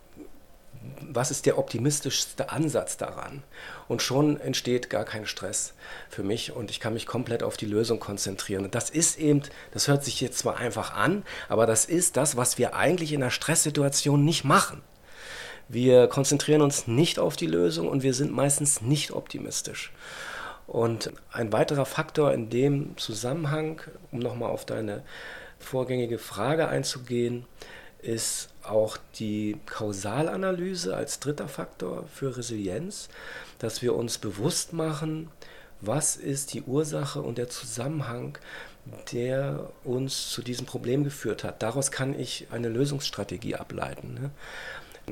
was 1.01 1.32
ist 1.32 1.46
der 1.46 1.58
optimistischste 1.58 2.50
Ansatz 2.50 2.98
daran? 2.98 3.44
Und 3.88 4.01
schon 4.01 4.39
entsteht 4.39 4.89
gar 4.89 5.06
kein 5.06 5.25
Stress 5.25 5.74
für 6.10 6.24
mich 6.24 6.51
und 6.51 6.72
ich 6.72 6.79
kann 6.79 6.94
mich 6.94 7.06
komplett 7.06 7.44
auf 7.44 7.58
die 7.58 7.65
Lösung 7.65 8.00
konzentrieren. 8.00 8.70
Das 8.72 8.89
ist 8.89 9.17
eben, 9.17 9.41
das 9.72 9.88
hört 9.88 10.03
sich 10.03 10.22
jetzt 10.22 10.39
zwar 10.39 10.58
einfach 10.58 10.94
an, 10.94 11.24
aber 11.50 11.65
das 11.65 11.86
ist 11.86 12.17
das, 12.17 12.36
was 12.38 12.58
wir 12.58 12.75
eigentlich 12.75 13.13
in 13.13 13.22
einer 13.22 13.32
Stresssituation 13.32 14.24
nicht 14.24 14.44
machen. 14.44 14.82
Wir 15.70 16.08
konzentrieren 16.08 16.62
uns 16.62 16.88
nicht 16.88 17.20
auf 17.20 17.36
die 17.36 17.48
Lösung 17.48 17.89
und 17.89 18.03
wir 18.03 18.13
sind 18.13 18.32
meistens 18.32 18.82
nicht 18.82 19.12
optimistisch. 19.12 19.91
Und 20.65 21.12
ein 21.32 21.53
weiterer 21.53 21.86
Faktor 21.86 22.34
in 22.34 22.50
dem 22.50 22.98
Zusammenhang, 22.98 23.82
um 24.12 24.20
nochmal 24.20 24.50
auf 24.50 24.65
deine 24.65 25.03
vorgängige 25.60 26.20
Frage 26.20 26.67
einzugehen, 26.67 27.46
ist 28.07 28.49
auch 28.63 28.97
die 29.19 29.57
Kausalanalyse 29.65 30.95
als 30.95 31.19
dritter 31.19 31.49
Faktor 31.49 32.05
für 32.07 32.37
Resilienz, 32.37 33.09
dass 33.59 33.81
wir 33.81 33.95
uns 33.95 34.17
bewusst 34.17 34.71
machen, 34.71 35.29
was 35.81 36.15
ist 36.15 36.53
die 36.53 36.63
Ursache 36.63 37.21
und 37.21 37.37
der 37.37 37.49
Zusammenhang, 37.49 38.37
der 39.11 39.69
uns 39.83 40.31
zu 40.31 40.41
diesem 40.41 40.65
Problem 40.65 41.03
geführt 41.03 41.43
hat. 41.43 41.61
Daraus 41.61 41.91
kann 41.91 42.17
ich 42.17 42.47
eine 42.49 42.69
Lösungsstrategie 42.69 43.55
ableiten. 43.55 44.13
Ne? 44.13 44.31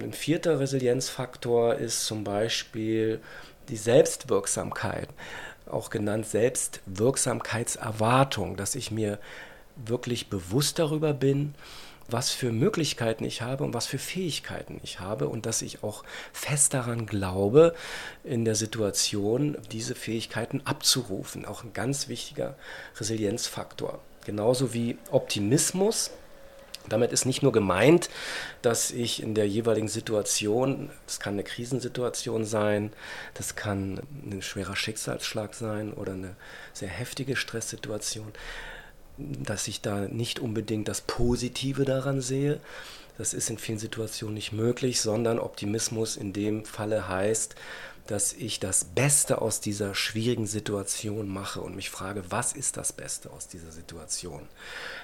Ein 0.01 0.13
vierter 0.13 0.61
Resilienzfaktor 0.61 1.75
ist 1.75 2.05
zum 2.05 2.23
Beispiel 2.23 3.19
die 3.67 3.75
Selbstwirksamkeit, 3.75 5.09
auch 5.65 5.89
genannt 5.89 6.27
Selbstwirksamkeitserwartung, 6.27 8.55
dass 8.55 8.75
ich 8.75 8.91
mir 8.91 9.19
wirklich 9.75 10.29
bewusst 10.29 10.79
darüber 10.79 11.13
bin, 11.13 11.55
was 12.07 12.31
für 12.31 12.51
Möglichkeiten 12.51 13.23
ich 13.23 13.41
habe 13.41 13.63
und 13.63 13.73
was 13.73 13.87
für 13.87 13.97
Fähigkeiten 13.97 14.79
ich 14.83 14.99
habe 14.99 15.27
und 15.27 15.45
dass 15.45 15.61
ich 15.61 15.83
auch 15.83 16.03
fest 16.33 16.73
daran 16.73 17.05
glaube, 17.05 17.75
in 18.23 18.45
der 18.45 18.55
Situation 18.55 19.57
diese 19.71 19.95
Fähigkeiten 19.95 20.61
abzurufen. 20.65 21.45
Auch 21.45 21.63
ein 21.63 21.73
ganz 21.73 22.07
wichtiger 22.07 22.55
Resilienzfaktor. 22.97 23.99
Genauso 24.25 24.73
wie 24.73 24.97
Optimismus. 25.11 26.11
Damit 26.87 27.11
ist 27.11 27.25
nicht 27.25 27.41
nur 27.41 27.51
gemeint, 27.51 28.11
dass 28.61 28.91
ich 28.91 29.23
in 29.23 29.33
der 29.33 29.47
jeweiligen 29.47 29.87
Situation, 29.87 30.91
das 31.07 31.19
kann 31.19 31.33
eine 31.33 31.43
Krisensituation 31.43 32.45
sein, 32.45 32.93
das 33.33 33.55
kann 33.55 34.01
ein 34.23 34.43
schwerer 34.43 34.75
Schicksalsschlag 34.75 35.55
sein 35.55 35.91
oder 35.91 36.13
eine 36.13 36.35
sehr 36.73 36.89
heftige 36.89 37.35
Stresssituation, 37.35 38.31
dass 39.17 39.67
ich 39.67 39.81
da 39.81 40.01
nicht 40.01 40.39
unbedingt 40.39 40.87
das 40.87 41.01
Positive 41.01 41.85
daran 41.85 42.21
sehe. 42.21 42.59
Das 43.17 43.33
ist 43.33 43.49
in 43.49 43.57
vielen 43.57 43.79
Situationen 43.79 44.33
nicht 44.33 44.51
möglich, 44.51 44.99
sondern 44.99 45.39
Optimismus 45.39 46.17
in 46.17 46.33
dem 46.33 46.65
Falle 46.65 47.07
heißt, 47.07 47.55
dass 48.07 48.33
ich 48.33 48.59
das 48.59 48.85
Beste 48.85 49.41
aus 49.41 49.61
dieser 49.61 49.95
schwierigen 49.95 50.45
Situation 50.45 51.27
mache 51.27 51.61
und 51.61 51.75
mich 51.75 51.89
frage, 51.89 52.23
was 52.29 52.53
ist 52.53 52.77
das 52.77 52.93
Beste 52.93 53.31
aus 53.31 53.47
dieser 53.47 53.71
Situation? 53.71 54.47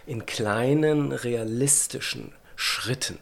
In 0.05 0.25
kleinen, 0.25 1.11
realistischen 1.11 2.33
Schritten. 2.55 3.17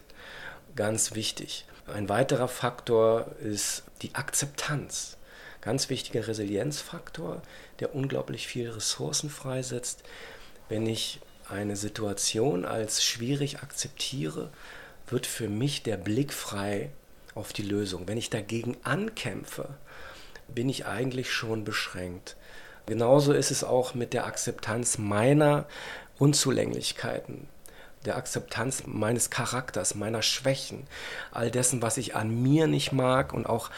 Ganz 0.76 1.14
wichtig. 1.14 1.64
Ein 1.86 2.08
weiterer 2.08 2.48
Faktor 2.48 3.26
ist 3.42 3.84
die 4.02 4.14
Akzeptanz. 4.14 5.16
Ganz 5.62 5.88
wichtiger 5.88 6.26
Resilienzfaktor, 6.26 7.42
der 7.80 7.94
unglaublich 7.94 8.46
viele 8.46 8.76
Ressourcen 8.76 9.30
freisetzt 9.30 10.02
wenn 10.70 10.86
ich 10.86 11.20
eine 11.50 11.76
Situation 11.76 12.64
als 12.64 13.04
schwierig 13.04 13.58
akzeptiere, 13.58 14.50
wird 15.08 15.26
für 15.26 15.48
mich 15.48 15.82
der 15.82 15.96
Blick 15.96 16.32
frei 16.32 16.90
auf 17.34 17.52
die 17.52 17.62
Lösung. 17.62 18.06
Wenn 18.06 18.16
ich 18.16 18.30
dagegen 18.30 18.76
ankämpfe, 18.84 19.68
bin 20.48 20.68
ich 20.68 20.86
eigentlich 20.86 21.32
schon 21.32 21.64
beschränkt. 21.64 22.36
Genauso 22.86 23.32
ist 23.32 23.50
es 23.50 23.64
auch 23.64 23.94
mit 23.94 24.12
der 24.12 24.26
Akzeptanz 24.26 24.96
meiner 24.96 25.66
Unzulänglichkeiten, 26.18 27.48
der 28.04 28.16
Akzeptanz 28.16 28.84
meines 28.86 29.30
Charakters, 29.30 29.96
meiner 29.96 30.22
Schwächen, 30.22 30.86
all 31.32 31.50
dessen, 31.50 31.82
was 31.82 31.98
ich 31.98 32.14
an 32.14 32.42
mir 32.42 32.68
nicht 32.68 32.92
mag 32.92 33.32
und 33.32 33.46
auch 33.46 33.70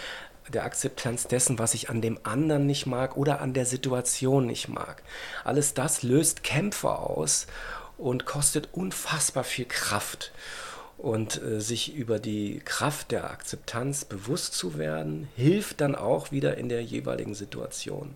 der 0.49 0.65
Akzeptanz 0.65 1.27
dessen, 1.27 1.59
was 1.59 1.75
ich 1.75 1.89
an 1.91 2.01
dem 2.01 2.19
anderen 2.25 2.67
nicht 2.67 2.87
mag 2.87 3.17
oder 3.17 3.41
an 3.41 3.53
der 3.53 3.67
Situation 3.67 4.47
nicht 4.47 4.69
mag. 4.69 5.03
Alles 5.45 5.75
das 5.75 6.03
löst 6.03 6.43
Kämpfe 6.43 6.99
aus 6.99 7.47
und 7.99 8.25
kostet 8.25 8.69
unfassbar 8.73 9.45
viel 9.45 9.67
Kraft. 9.67 10.33
Und 10.99 11.43
äh, 11.43 11.61
sich 11.61 11.95
über 11.95 12.21
die 12.21 12.61
Kraft 12.65 13.11
der 13.11 13.31
Akzeptanz 13.31 14.05
bewusst 14.05 14.55
zu 14.55 14.79
werden, 14.79 15.29
hilft 15.35 15.81
dann 15.81 15.97
auch 15.97 16.31
wieder 16.31 16.57
in 16.59 16.69
der 16.69 16.83
jeweiligen 16.83 17.35
Situation. 17.35 18.15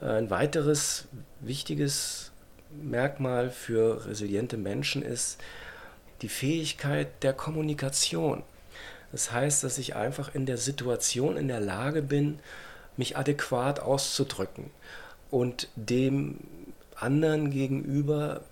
Ein 0.00 0.30
weiteres 0.30 1.06
wichtiges 1.40 2.30
Merkmal 2.70 3.50
für 3.50 4.06
resiliente 4.06 4.56
Menschen 4.56 5.02
ist 5.02 5.38
die 6.22 6.28
Fähigkeit 6.28 7.08
der 7.22 7.32
Kommunikation. 7.32 8.42
Das 9.12 9.32
heißt, 9.32 9.64
dass 9.64 9.78
ich 9.78 9.96
einfach 9.96 10.34
in 10.34 10.46
der 10.46 10.58
Situation 10.58 11.36
in 11.36 11.48
der 11.48 11.60
Lage 11.60 12.02
bin, 12.02 12.38
mich 12.96 13.16
adäquat 13.16 13.80
auszudrücken 13.80 14.70
und 15.30 15.68
dem 15.76 16.38
anderen 16.96 17.50
gegenüber 17.50 18.42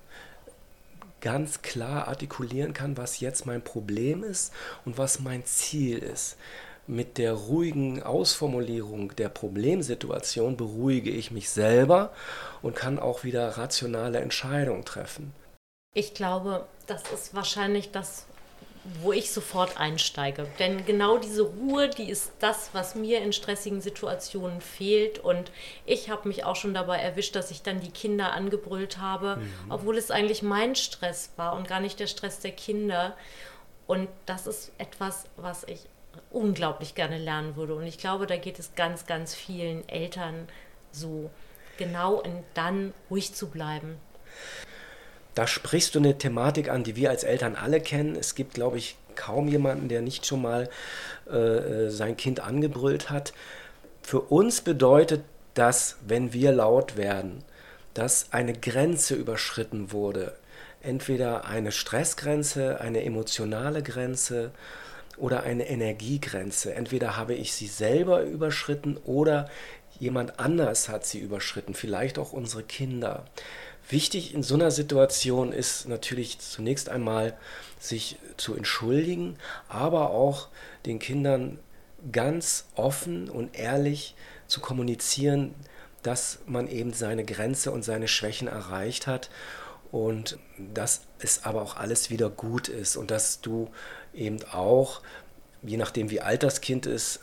ganz 1.21 1.63
klar 1.63 2.09
artikulieren 2.09 2.73
kann, 2.73 2.97
was 2.97 3.21
jetzt 3.21 3.47
mein 3.47 3.63
Problem 3.63 4.23
ist 4.23 4.53
und 4.85 4.97
was 4.99 5.21
mein 5.21 5.45
Ziel 5.45 5.99
ist. 5.99 6.37
Mit 6.87 7.19
der 7.19 7.33
ruhigen 7.33 8.05
Ausformulierung 8.05 9.17
der 9.17 9.29
Problemsituation 9.29 10.57
beruhige 10.57 11.11
ich 11.11 11.33
mich 11.33 11.51
selber 11.51 12.13
und 12.63 12.77
kann 12.77 13.01
auch 13.01 13.25
wieder 13.25 13.49
rationale 13.59 14.21
Entscheidungen 14.21 14.85
treffen. 14.85 15.33
Ich 15.95 16.15
glaube, 16.15 16.67
das 16.87 17.03
ist 17.13 17.35
wahrscheinlich 17.35 17.91
das 17.91 18.27
wo 19.03 19.13
ich 19.13 19.31
sofort 19.31 19.79
einsteige. 19.79 20.47
Denn 20.59 20.85
genau 20.85 21.19
diese 21.19 21.43
Ruhe, 21.43 21.89
die 21.89 22.09
ist 22.09 22.33
das, 22.39 22.71
was 22.73 22.95
mir 22.95 23.21
in 23.21 23.33
stressigen 23.33 23.81
Situationen 23.81 24.61
fehlt. 24.61 25.19
Und 25.19 25.51
ich 25.85 26.11
habe 26.11 26.29
mich 26.29 26.45
auch 26.45 26.57
schon 26.57 26.75
dabei 26.75 26.99
erwischt, 26.99 27.35
dass 27.35 27.51
ich 27.51 27.63
dann 27.63 27.81
die 27.81 27.91
Kinder 27.91 28.33
angebrüllt 28.33 28.99
habe, 28.99 29.37
mhm. 29.37 29.71
obwohl 29.71 29.97
es 29.97 30.11
eigentlich 30.11 30.43
mein 30.43 30.77
Stress 30.77 31.31
war 31.37 31.55
und 31.55 31.69
gar 31.69 31.81
nicht 31.81 31.99
der 31.99 32.07
Stress 32.07 32.41
der 32.41 32.53
Kinder. 32.53 33.17
Und 33.87 34.09
das 34.27 34.47
ist 34.47 34.73
etwas, 34.79 35.25
was 35.37 35.65
ich 35.65 35.81
unglaublich 36.31 36.95
gerne 36.95 37.19
lernen 37.19 37.57
würde. 37.57 37.75
Und 37.75 37.87
ich 37.87 37.99
glaube, 37.99 38.27
da 38.27 38.37
geht 38.37 38.59
es 38.59 38.75
ganz, 38.75 39.07
ganz 39.07 39.35
vielen 39.35 39.89
Eltern 39.89 40.49
so, 40.93 41.31
genau 41.77 42.15
und 42.15 42.45
dann 42.55 42.95
ruhig 43.11 43.35
zu 43.35 43.49
bleiben. 43.49 43.99
Da 45.37 45.47
sprichst 45.47 45.95
du 45.95 45.99
eine 45.99 46.17
Thematik 46.17 46.71
an, 46.71 46.83
die 46.83 46.97
wir 46.97 47.11
als 47.11 47.23
Eltern 47.23 47.57
alle 47.57 47.79
kennen. 47.79 48.17
Es 48.17 48.35
gibt, 48.35 48.55
glaube 48.55 48.79
ich, 48.79 48.97
kaum 49.17 49.49
jemanden, 49.49 49.89
der 49.89 50.01
nicht 50.01 50.25
schon 50.25 50.41
mal 50.41 50.71
äh, 51.31 51.37
äh, 51.37 51.91
sein 51.91 52.17
Kind 52.17 52.41
angebrüllt 52.41 53.11
hat. 53.11 53.35
Für 54.01 54.21
uns 54.21 54.63
bedeutet 54.63 55.25
das, 55.53 55.99
wenn 56.07 56.33
wir 56.33 56.53
laut 56.53 56.97
werden, 56.97 57.45
dass 57.93 58.33
eine 58.33 58.55
Grenze 58.55 59.15
überschritten 59.15 59.93
wurde. 59.93 60.35
Entweder 60.81 61.45
eine 61.45 61.71
Stressgrenze, 61.71 62.81
eine 62.81 63.05
emotionale 63.05 63.83
Grenze 63.83 64.53
oder 65.19 65.43
eine 65.43 65.69
Energiegrenze. 65.69 66.73
Entweder 66.73 67.19
habe 67.19 67.35
ich 67.35 67.53
sie 67.53 67.67
selber 67.67 68.23
überschritten 68.23 68.97
oder 69.05 69.51
jemand 69.99 70.41
anders 70.41 70.89
hat 70.89 71.05
sie 71.05 71.19
überschritten, 71.19 71.75
vielleicht 71.75 72.19
auch 72.19 72.33
unsere 72.33 72.63
Kinder. 72.63 73.27
Wichtig 73.89 74.35
in 74.35 74.43
so 74.43 74.55
einer 74.55 74.71
Situation 74.71 75.53
ist 75.53 75.89
natürlich 75.89 76.41
zunächst 76.41 76.89
einmal, 76.89 77.37
sich 77.79 78.17
zu 78.37 78.55
entschuldigen, 78.55 79.37
aber 79.69 80.11
auch 80.11 80.49
den 80.87 80.99
Kindern 80.99 81.59
ganz 82.11 82.67
offen 82.75 83.31
und 83.31 83.57
ehrlich 83.57 84.15
zu 84.49 84.61
kommunizieren, 84.61 85.55
dass 86.03 86.39
man 86.47 86.69
eben 86.69 86.93
seine 86.93 87.25
Grenze 87.25 87.71
und 87.71 87.85
seine 87.85 88.09
Schwächen 88.09 88.49
erreicht 88.49 89.07
hat 89.07 89.31
und 89.93 90.39
dass 90.73 91.03
es 91.19 91.45
aber 91.45 91.63
auch 91.63 91.77
alles 91.77 92.11
wieder 92.11 92.29
gut 92.29 92.69
ist 92.69 92.97
und 92.97 93.11
dass 93.11 93.41
du 93.41 93.71
eben 94.15 94.39
auch, 94.53 95.01
je 95.63 95.77
nachdem 95.77 96.11
wie 96.11 96.21
alt 96.21 96.43
das 96.43 96.61
Kind 96.61 96.87
ist, 96.87 97.21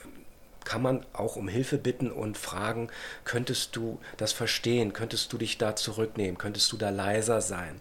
kann 0.66 0.82
man 0.82 1.06
auch 1.14 1.36
um 1.36 1.48
Hilfe 1.48 1.78
bitten 1.78 2.12
und 2.12 2.38
fragen, 2.38 2.90
könntest 3.26 3.76
du 3.76 4.00
das 4.18 4.34
verstehen, 4.34 4.94
könntest 4.94 5.34
du 5.34 5.38
dich 5.38 5.58
da 5.58 5.76
zurücknehmen, 5.76 6.38
könntest 6.38 6.72
du 6.72 6.78
da 6.78 6.90
leiser 6.90 7.42
sein, 7.42 7.80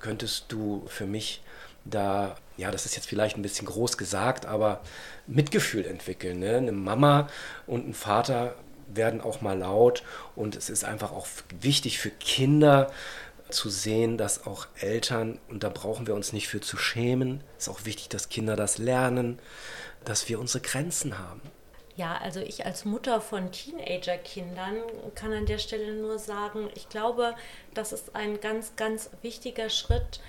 könntest 0.00 0.46
du 0.48 0.84
für 0.86 1.06
mich 1.06 1.42
da, 1.84 2.36
ja, 2.56 2.70
das 2.70 2.86
ist 2.86 2.96
jetzt 2.96 3.08
vielleicht 3.08 3.36
ein 3.36 3.42
bisschen 3.42 3.66
groß 3.66 3.98
gesagt, 3.98 4.46
aber 4.46 4.80
Mitgefühl 5.26 5.84
entwickeln. 5.84 6.38
Ne? 6.38 6.56
Eine 6.56 6.72
Mama 6.72 7.28
und 7.66 7.86
ein 7.88 7.94
Vater 7.94 8.54
werden 8.86 9.20
auch 9.20 9.40
mal 9.40 9.58
laut 9.58 10.02
und 10.36 10.56
es 10.56 10.70
ist 10.70 10.84
einfach 10.84 11.12
auch 11.12 11.26
wichtig 11.60 11.98
für 11.98 12.10
Kinder 12.10 12.90
zu 13.50 13.68
sehen, 13.68 14.18
dass 14.18 14.46
auch 14.46 14.66
Eltern, 14.80 15.38
und 15.48 15.62
da 15.62 15.68
brauchen 15.68 16.06
wir 16.06 16.14
uns 16.14 16.32
nicht 16.32 16.48
für 16.48 16.60
zu 16.60 16.76
schämen, 16.76 17.42
ist 17.58 17.68
auch 17.68 17.84
wichtig, 17.84 18.08
dass 18.08 18.28
Kinder 18.28 18.56
das 18.56 18.78
lernen, 18.78 19.38
dass 20.04 20.28
wir 20.28 20.40
unsere 20.40 20.62
Grenzen 20.62 21.18
haben. 21.18 21.40
Ja, 21.96 22.16
also 22.16 22.40
ich 22.40 22.66
als 22.66 22.84
Mutter 22.84 23.20
von 23.20 23.52
Teenagerkindern 23.52 24.74
kann 25.14 25.32
an 25.32 25.46
der 25.46 25.58
Stelle 25.58 25.92
nur 25.92 26.18
sagen, 26.18 26.68
ich 26.74 26.88
glaube, 26.88 27.36
das 27.72 27.92
ist 27.92 28.16
ein 28.16 28.40
ganz, 28.40 28.74
ganz 28.74 29.10
wichtiger 29.22 29.70
Schritt, 29.70 30.20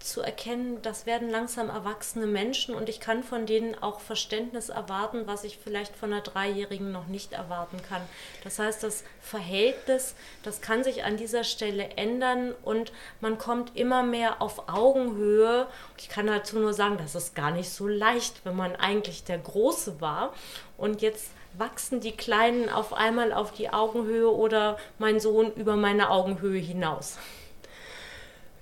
zu 0.00 0.20
erkennen, 0.20 0.80
das 0.82 1.06
werden 1.06 1.28
langsam 1.28 1.68
erwachsene 1.68 2.26
Menschen 2.26 2.74
und 2.74 2.88
ich 2.88 3.00
kann 3.00 3.22
von 3.22 3.46
denen 3.46 3.74
auch 3.82 4.00
Verständnis 4.00 4.68
erwarten, 4.68 5.26
was 5.26 5.44
ich 5.44 5.58
vielleicht 5.58 5.96
von 5.96 6.12
einer 6.12 6.22
Dreijährigen 6.22 6.92
noch 6.92 7.06
nicht 7.06 7.32
erwarten 7.32 7.78
kann. 7.88 8.02
Das 8.44 8.58
heißt, 8.58 8.82
das 8.82 9.04
Verhältnis, 9.20 10.14
das 10.42 10.60
kann 10.60 10.84
sich 10.84 11.04
an 11.04 11.16
dieser 11.16 11.44
Stelle 11.44 11.90
ändern 11.96 12.54
und 12.62 12.92
man 13.20 13.38
kommt 13.38 13.76
immer 13.76 14.02
mehr 14.02 14.40
auf 14.40 14.68
Augenhöhe. 14.68 15.66
Ich 15.96 16.08
kann 16.08 16.26
dazu 16.26 16.58
nur 16.58 16.74
sagen, 16.74 16.96
das 16.98 17.14
ist 17.14 17.34
gar 17.34 17.50
nicht 17.50 17.70
so 17.70 17.88
leicht, 17.88 18.44
wenn 18.44 18.56
man 18.56 18.76
eigentlich 18.76 19.24
der 19.24 19.38
Große 19.38 20.00
war 20.00 20.32
und 20.76 21.02
jetzt 21.02 21.30
wachsen 21.54 22.00
die 22.00 22.12
Kleinen 22.12 22.68
auf 22.68 22.92
einmal 22.92 23.32
auf 23.32 23.52
die 23.52 23.70
Augenhöhe 23.70 24.30
oder 24.30 24.78
mein 24.98 25.18
Sohn 25.18 25.52
über 25.54 25.76
meine 25.76 26.10
Augenhöhe 26.10 26.60
hinaus. 26.60 27.18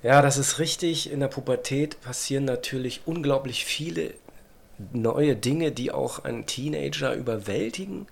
Ja, 0.02 0.22
das 0.22 0.36
ist 0.36 0.58
richtig. 0.58 1.10
In 1.10 1.20
der 1.20 1.28
Pubertät 1.28 2.00
passieren 2.00 2.44
natürlich 2.44 3.02
unglaublich 3.06 3.64
viele 3.64 4.14
neue 4.92 5.36
Dinge, 5.36 5.72
die 5.72 5.90
auch 5.90 6.24
einen 6.24 6.46
Teenager 6.46 7.14
überwältigen. 7.14 8.06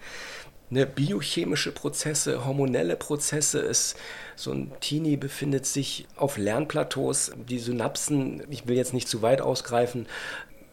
Ne, 0.71 0.87
biochemische 0.87 1.73
Prozesse, 1.73 2.47
hormonelle 2.47 2.97
Prozesse. 2.97 3.61
Es, 3.61 3.97
so 4.35 4.51
ein 4.51 4.73
Teenie 4.81 5.17
befindet 5.17 5.67
sich 5.67 6.07
auf 6.17 6.39
Lernplateaus. 6.39 7.33
Die 7.49 7.59
Synapsen, 7.59 8.43
ich 8.51 8.67
will 8.67 8.77
jetzt 8.77 8.95
nicht 8.95 9.09
zu 9.09 9.21
weit 9.23 9.41
ausgreifen, 9.41 10.07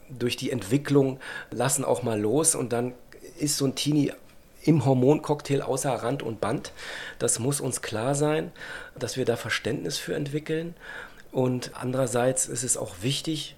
durch 0.09 0.38
die 0.38 0.51
Entwicklung 0.51 1.19
lassen 1.51 1.86
auch 1.86 2.03
mal 2.03 2.19
los 2.19 2.55
und 2.55 2.73
dann 2.73 2.93
ist 3.38 3.57
so 3.57 3.65
ein 3.65 3.75
Teenie 3.75 4.13
im 4.63 4.86
Hormoncocktail 4.86 5.62
außer 5.62 5.91
Rand 5.91 6.24
und 6.24 6.41
Band. 6.41 6.71
Das 7.19 7.39
muss 7.39 7.62
uns 7.62 7.82
klar 7.82 8.15
sein, 8.15 8.52
dass 8.97 9.17
wir 9.17 9.26
da 9.26 9.36
Verständnis 9.36 9.97
für 9.97 10.15
entwickeln. 10.15 10.76
Und 11.32 11.71
andererseits 11.74 12.47
ist 12.47 12.63
es 12.63 12.78
auch 12.78 12.95
wichtig, 13.02 13.56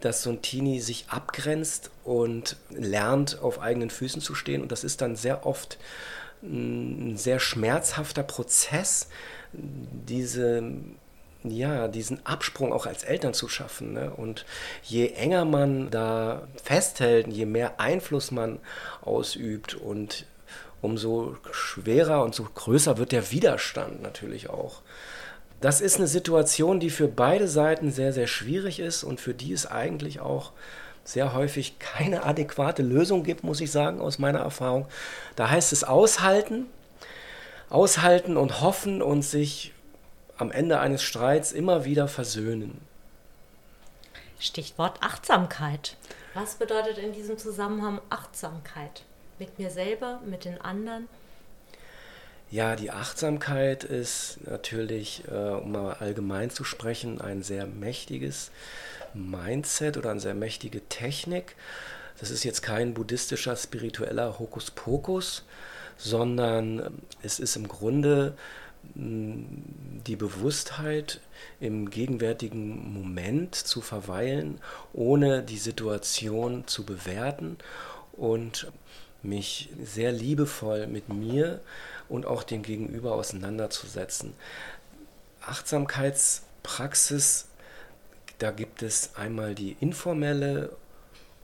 dass 0.00 0.22
so 0.22 0.30
ein 0.30 0.42
Teenie 0.42 0.80
sich 0.80 1.06
abgrenzt 1.08 1.90
und 2.04 2.56
lernt, 2.70 3.40
auf 3.40 3.60
eigenen 3.60 3.90
Füßen 3.90 4.20
zu 4.20 4.34
stehen. 4.34 4.62
Und 4.62 4.70
das 4.70 4.84
ist 4.84 5.00
dann 5.00 5.16
sehr 5.16 5.46
oft 5.46 5.78
ein 6.42 7.16
sehr 7.16 7.40
schmerzhafter 7.40 8.22
Prozess, 8.22 9.08
diese, 9.52 10.62
ja, 11.50 11.88
diesen 11.88 12.24
Absprung 12.26 12.72
auch 12.72 12.86
als 12.86 13.04
Eltern 13.04 13.34
zu 13.34 13.48
schaffen. 13.48 13.92
Ne? 13.92 14.10
Und 14.10 14.44
je 14.82 15.08
enger 15.08 15.44
man 15.44 15.90
da 15.90 16.48
festhält, 16.62 17.28
je 17.28 17.46
mehr 17.46 17.80
Einfluss 17.80 18.30
man 18.30 18.58
ausübt 19.02 19.74
und 19.74 20.26
umso 20.80 21.36
schwerer 21.50 22.22
und 22.22 22.34
so 22.34 22.44
größer 22.44 22.98
wird 22.98 23.12
der 23.12 23.30
Widerstand 23.32 24.02
natürlich 24.02 24.48
auch. 24.48 24.82
Das 25.60 25.80
ist 25.80 25.96
eine 25.96 26.06
Situation, 26.06 26.78
die 26.78 26.90
für 26.90 27.08
beide 27.08 27.48
Seiten 27.48 27.90
sehr, 27.90 28.12
sehr 28.12 28.28
schwierig 28.28 28.78
ist 28.78 29.02
und 29.02 29.20
für 29.20 29.34
die 29.34 29.52
es 29.52 29.66
eigentlich 29.66 30.20
auch 30.20 30.52
sehr 31.02 31.32
häufig 31.32 31.78
keine 31.78 32.24
adäquate 32.24 32.82
Lösung 32.82 33.24
gibt, 33.24 33.42
muss 33.42 33.60
ich 33.60 33.72
sagen, 33.72 34.00
aus 34.00 34.18
meiner 34.18 34.40
Erfahrung. 34.40 34.86
Da 35.36 35.50
heißt 35.50 35.72
es 35.72 35.82
aushalten, 35.82 36.66
aushalten 37.70 38.36
und 38.36 38.60
hoffen 38.60 39.02
und 39.02 39.22
sich 39.22 39.72
am 40.38 40.50
Ende 40.50 40.80
eines 40.80 41.02
Streits 41.02 41.52
immer 41.52 41.84
wieder 41.84 42.08
versöhnen. 42.08 42.80
Stichwort 44.40 45.02
Achtsamkeit. 45.02 45.96
Was 46.34 46.54
bedeutet 46.54 46.98
in 46.98 47.12
diesem 47.12 47.38
Zusammenhang 47.38 48.00
Achtsamkeit? 48.08 49.02
Mit 49.38 49.58
mir 49.58 49.70
selber, 49.70 50.20
mit 50.24 50.44
den 50.44 50.60
anderen? 50.60 51.08
Ja, 52.50 52.76
die 52.76 52.90
Achtsamkeit 52.90 53.84
ist 53.84 54.38
natürlich, 54.46 55.24
äh, 55.28 55.34
um 55.34 55.72
mal 55.72 55.94
allgemein 55.94 56.50
zu 56.50 56.64
sprechen, 56.64 57.20
ein 57.20 57.42
sehr 57.42 57.66
mächtiges 57.66 58.50
Mindset 59.12 59.96
oder 59.96 60.10
eine 60.10 60.20
sehr 60.20 60.34
mächtige 60.34 60.80
Technik. 60.88 61.56
Das 62.20 62.30
ist 62.30 62.44
jetzt 62.44 62.62
kein 62.62 62.94
buddhistischer, 62.94 63.54
spiritueller 63.54 64.38
Hokuspokus, 64.38 65.44
sondern 65.98 67.02
es 67.22 67.38
ist 67.38 67.56
im 67.56 67.68
Grunde 67.68 68.34
die 68.94 70.16
Bewusstheit 70.16 71.20
im 71.60 71.90
gegenwärtigen 71.90 72.92
Moment 72.92 73.54
zu 73.54 73.80
verweilen, 73.80 74.60
ohne 74.92 75.42
die 75.42 75.58
Situation 75.58 76.66
zu 76.66 76.84
bewerten 76.84 77.58
und 78.12 78.70
mich 79.22 79.70
sehr 79.82 80.12
liebevoll 80.12 80.86
mit 80.86 81.08
mir 81.08 81.60
und 82.08 82.26
auch 82.26 82.42
dem 82.42 82.62
Gegenüber 82.62 83.14
auseinanderzusetzen. 83.14 84.34
Achtsamkeitspraxis, 85.42 87.48
da 88.38 88.50
gibt 88.50 88.82
es 88.82 89.14
einmal 89.16 89.54
die 89.54 89.76
informelle 89.80 90.76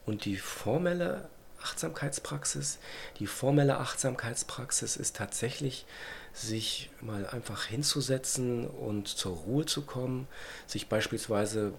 und 0.07 0.25
die 0.25 0.37
formelle 0.37 1.29
Achtsamkeitspraxis. 1.63 2.79
Die 3.19 3.27
formelle 3.27 3.79
Achtsamkeitspraxis 3.79 4.97
ist 4.97 5.17
tatsächlich, 5.17 5.87
sich 6.35 6.91
mal 7.01 7.27
einfach 7.29 7.65
hinzusetzen 7.65 8.67
und 8.67 9.09
zur 9.09 9.33
Ruhe 9.33 9.65
zu 9.67 9.83
kommen, 9.83 10.27
sich 10.67 10.89
beispielsweise, 10.89 11.73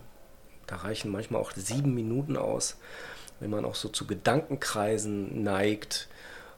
da 0.66 0.78
reichen 0.78 1.12
manchmal 1.12 1.42
auch 1.42 1.52
sieben 1.56 1.94
Minuten 1.94 2.38
aus, 2.38 2.78
wenn 3.42 3.50
man 3.50 3.66
auch 3.66 3.76
so 3.76 3.90
zu 3.90 4.08
Gedankenkreisen 4.08 5.44
neigt 5.44 6.08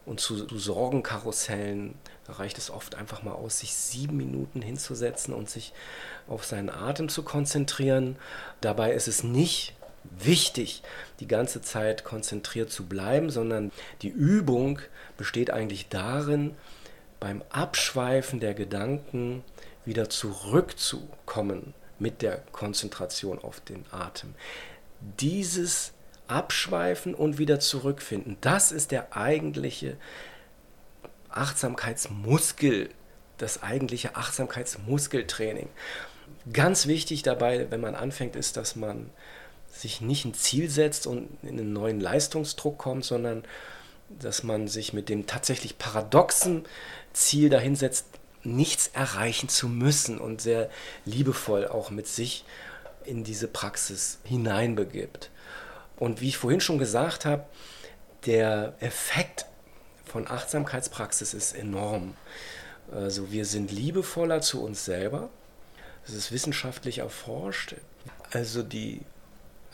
und 0.06 0.20
zu, 0.20 0.46
zu 0.46 0.58
Sorgenkarussellen, 0.58 1.94
da 2.26 2.34
reicht 2.34 2.56
es 2.56 2.70
oft 2.70 2.94
einfach 2.94 3.22
mal 3.24 3.32
aus, 3.32 3.58
sich 3.58 3.74
sieben 3.74 4.16
Minuten 4.16 4.62
hinzusetzen 4.62 5.34
und 5.34 5.50
sich 5.50 5.72
auf 6.28 6.44
seinen 6.44 6.70
Atem 6.70 7.08
zu 7.08 7.24
konzentrieren. 7.24 8.16
Dabei 8.60 8.92
ist 8.92 9.08
es 9.08 9.24
nicht 9.24 9.74
wichtig, 10.04 10.82
die 11.20 11.26
ganze 11.26 11.62
Zeit 11.62 12.04
konzentriert 12.04 12.70
zu 12.70 12.86
bleiben, 12.86 13.30
sondern 13.30 13.72
die 14.02 14.08
Übung 14.08 14.78
besteht 15.16 15.50
eigentlich 15.50 15.88
darin, 15.88 16.54
beim 17.20 17.42
Abschweifen 17.50 18.40
der 18.40 18.54
Gedanken 18.54 19.44
wieder 19.84 20.08
zurückzukommen 20.08 21.74
mit 21.98 22.22
der 22.22 22.42
Konzentration 22.52 23.38
auf 23.38 23.60
den 23.60 23.84
Atem. 23.90 24.34
Dieses 25.20 25.92
Abschweifen 26.28 27.14
und 27.14 27.38
wieder 27.38 27.58
zurückfinden, 27.58 28.36
das 28.40 28.70
ist 28.70 28.90
der 28.90 29.16
eigentliche 29.16 29.96
Achtsamkeitsmuskel, 31.30 32.90
das 33.38 33.62
eigentliche 33.62 34.16
Achtsamkeitsmuskeltraining. 34.16 35.68
Ganz 36.52 36.86
wichtig 36.86 37.22
dabei, 37.22 37.70
wenn 37.70 37.80
man 37.80 37.94
anfängt, 37.94 38.36
ist, 38.36 38.56
dass 38.56 38.76
man 38.76 39.10
sich 39.70 40.00
nicht 40.00 40.24
ein 40.24 40.34
Ziel 40.34 40.68
setzt 40.68 41.06
und 41.06 41.28
in 41.42 41.58
einen 41.58 41.72
neuen 41.72 42.00
Leistungsdruck 42.00 42.78
kommt, 42.78 43.04
sondern 43.04 43.44
dass 44.08 44.42
man 44.42 44.68
sich 44.68 44.92
mit 44.92 45.08
dem 45.08 45.26
tatsächlich 45.26 45.78
paradoxen 45.78 46.64
Ziel 47.12 47.50
dahinsetzt, 47.50 48.06
nichts 48.44 48.88
erreichen 48.88 49.48
zu 49.48 49.68
müssen 49.68 50.18
und 50.18 50.40
sehr 50.40 50.70
liebevoll 51.04 51.66
auch 51.66 51.90
mit 51.90 52.06
sich 52.06 52.44
in 53.04 53.24
diese 53.24 53.48
Praxis 53.48 54.18
hineinbegibt. 54.24 55.30
Und 55.96 56.20
wie 56.20 56.28
ich 56.28 56.38
vorhin 56.38 56.60
schon 56.60 56.78
gesagt 56.78 57.24
habe, 57.24 57.44
der 58.26 58.74
Effekt 58.80 59.46
von 60.04 60.28
Achtsamkeitspraxis 60.28 61.34
ist 61.34 61.54
enorm. 61.54 62.14
Also 62.92 63.30
wir 63.30 63.44
sind 63.44 63.70
liebevoller 63.70 64.40
zu 64.40 64.62
uns 64.62 64.84
selber. 64.84 65.28
Das 66.06 66.14
ist 66.14 66.32
wissenschaftlich 66.32 66.98
erforscht. 66.98 67.74
Also 68.30 68.62
die 68.62 69.02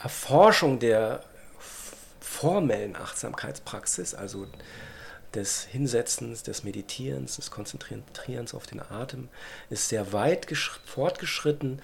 Erforschung 0.03 0.79
der 0.79 1.23
formellen 2.25 2.97
Achtsamkeitspraxis, 2.97 4.15
also 4.15 4.47
des 5.35 5.65
Hinsetzens, 5.65 6.43
des 6.43 6.65
Meditierens, 6.65 7.37
des 7.37 7.51
Konzentrierens 7.51 8.55
auf 8.55 8.67
den 8.67 8.81
Atem, 8.81 9.29
ist 9.69 9.89
sehr 9.89 10.13
weit 10.13 10.47
fortgeschritten. 10.85 11.83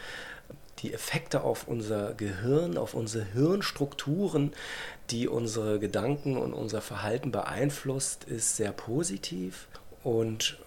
Die 0.79 0.95
Effekte 0.95 1.43
auf 1.43 1.69
unser 1.69 2.15
Gehirn, 2.15 2.79
auf 2.79 2.95
unsere 2.95 3.25
Hirnstrukturen, 3.25 4.53
die 5.11 5.29
unsere 5.29 5.79
Gedanken 5.79 6.39
und 6.39 6.55
unser 6.55 6.81
Verhalten 6.81 7.33
beeinflusst, 7.33 8.25
ist 8.25 8.57
sehr 8.57 8.73
positiv. 8.73 9.69
Und 10.03 10.59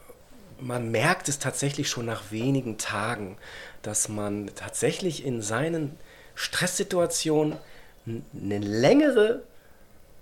man 0.59 0.91
merkt 0.91 1.29
es 1.29 1.39
tatsächlich 1.39 1.89
schon 1.89 2.05
nach 2.05 2.31
wenigen 2.31 2.77
Tagen, 2.77 3.38
dass 3.81 4.07
man 4.07 4.51
tatsächlich 4.55 5.25
in 5.25 5.41
seinen 5.41 5.97
Stresssituationen 6.36 7.57
eine 8.05 8.59
längere 8.59 9.43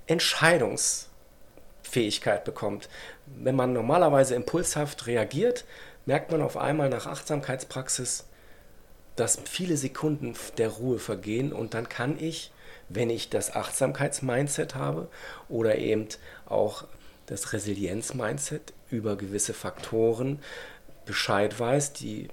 Entscheidungsfähigkeit 0.07 2.43
bekommt. 2.43 2.89
Wenn 3.25 3.55
man 3.55 3.73
normalerweise 3.73 4.35
impulshaft 4.35 5.07
reagiert, 5.07 5.65
merkt 6.05 6.31
man 6.31 6.41
auf 6.41 6.57
einmal 6.57 6.89
nach 6.89 7.05
Achtsamkeitspraxis, 7.05 8.25
dass 9.15 9.39
viele 9.45 9.77
Sekunden 9.77 10.33
der 10.57 10.69
Ruhe 10.69 10.99
vergehen 10.99 11.53
und 11.53 11.73
dann 11.73 11.89
kann 11.89 12.17
ich, 12.19 12.51
wenn 12.89 13.09
ich 13.09 13.29
das 13.29 13.55
Achtsamkeitsmindset 13.55 14.75
habe 14.75 15.07
oder 15.49 15.77
eben 15.77 16.07
auch 16.45 16.85
das 17.27 17.53
Resilienz-Mindset 17.53 18.73
über 18.89 19.15
gewisse 19.15 19.53
Faktoren 19.53 20.39
Bescheid 21.05 21.57
weiß, 21.57 21.93
die 21.93 22.27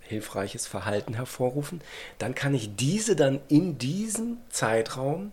hilfreiches 0.00 0.66
Verhalten 0.66 1.14
hervorrufen, 1.14 1.80
dann 2.18 2.34
kann 2.34 2.54
ich 2.54 2.74
diese 2.74 3.14
dann 3.14 3.40
in 3.48 3.78
diesem 3.78 4.38
Zeitraum, 4.50 5.32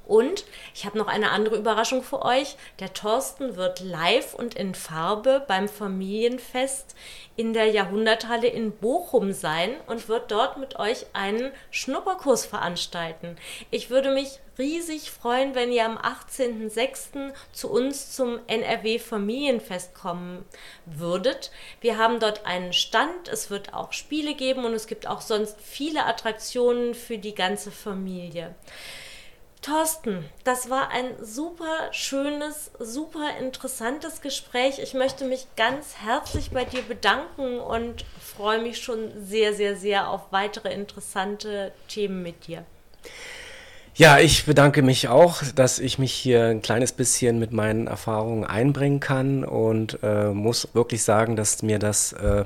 Und 0.07 0.45
ich 0.75 0.85
habe 0.85 0.99
noch 0.99 1.07
eine 1.07 1.31
andere 1.31 1.57
Überraschung 1.57 2.03
für 2.03 2.23
euch. 2.23 2.57
Der 2.79 2.93
Thorsten 2.93 3.57
wird 3.57 3.81
live 3.81 4.35
und 4.35 4.55
in 4.55 4.75
Farbe 4.75 5.45
beim 5.47 5.69
Familienfest 5.69 6.95
in 7.37 7.53
der 7.53 7.67
Jahrhunderthalle 7.67 8.47
in 8.47 8.73
Bochum 8.73 9.33
sein 9.33 9.75
und 9.87 10.09
wird 10.09 10.31
dort 10.31 10.59
mit 10.59 10.79
euch 10.79 11.07
einen 11.15 11.51
Schnupperkurs 11.71 12.47
veranstalten. 12.47 13.37
Ich 13.71 13.91
würde 13.91 14.13
mich 14.13 14.39
riesig 14.59 15.11
freuen, 15.11 15.55
wenn 15.55 15.73
ihr 15.73 15.85
am 15.85 15.99
18.06. 15.99 17.33
zu 17.53 17.71
uns 17.71 18.13
zum 18.13 18.39
NRW 18.47 18.99
Familienfest 18.99 19.95
kommen 19.95 20.45
würdet. 20.87 21.51
Wir 21.81 21.99
haben 21.99 22.21
dort 22.21 22.47
einen 22.47 22.73
Stand, 22.73 23.29
es 23.29 23.51
wird 23.51 23.75
auch 23.75 23.93
Spiele 23.93 24.35
geben 24.35 24.65
und 24.65 24.75
es 24.75 24.87
gibt 24.87 25.09
auch 25.09 25.21
sonst 25.21 25.57
viele 25.61 26.05
Attraktionen 26.05 26.95
für 26.95 27.19
die 27.19 27.35
ganze 27.35 27.73
Familie. 27.73 28.55
Thorsten, 29.65 30.29
das 30.45 30.69
war 30.69 30.91
ein 30.91 31.15
super 31.25 31.91
schönes, 31.91 32.71
super 32.79 33.39
interessantes 33.39 34.21
Gespräch. 34.21 34.79
Ich 34.79 34.93
möchte 34.93 35.25
mich 35.25 35.47
ganz 35.57 35.97
herzlich 35.97 36.51
bei 36.51 36.67
dir 36.67 36.83
bedanken 36.83 37.61
und 37.61 38.05
freue 38.21 38.61
mich 38.61 38.83
schon 38.83 39.11
sehr, 39.25 39.55
sehr, 39.55 39.75
sehr 39.75 40.11
auf 40.11 40.21
weitere 40.33 40.71
interessante 40.75 41.73
Themen 41.89 42.23
mit 42.23 42.47
dir. 42.47 42.67
Ja, 43.97 44.19
ich 44.19 44.45
bedanke 44.45 44.83
mich 44.83 45.07
auch, 45.07 45.45
dass 45.55 45.79
ich 45.79 46.01
mich 46.01 46.13
hier 46.13 46.47
ein 46.47 46.63
kleines 46.63 46.91
bisschen 46.91 47.39
mit 47.39 47.53
meinen 47.53 47.87
Erfahrungen 47.87 48.43
einbringen 48.43 48.99
kann 48.99 49.45
und 49.45 50.01
äh, 50.03 50.31
muss 50.31 50.67
wirklich 50.73 51.05
sagen, 51.05 51.37
dass 51.37 51.63
mir 51.63 51.79
das 51.79 52.13
äh, 52.13 52.43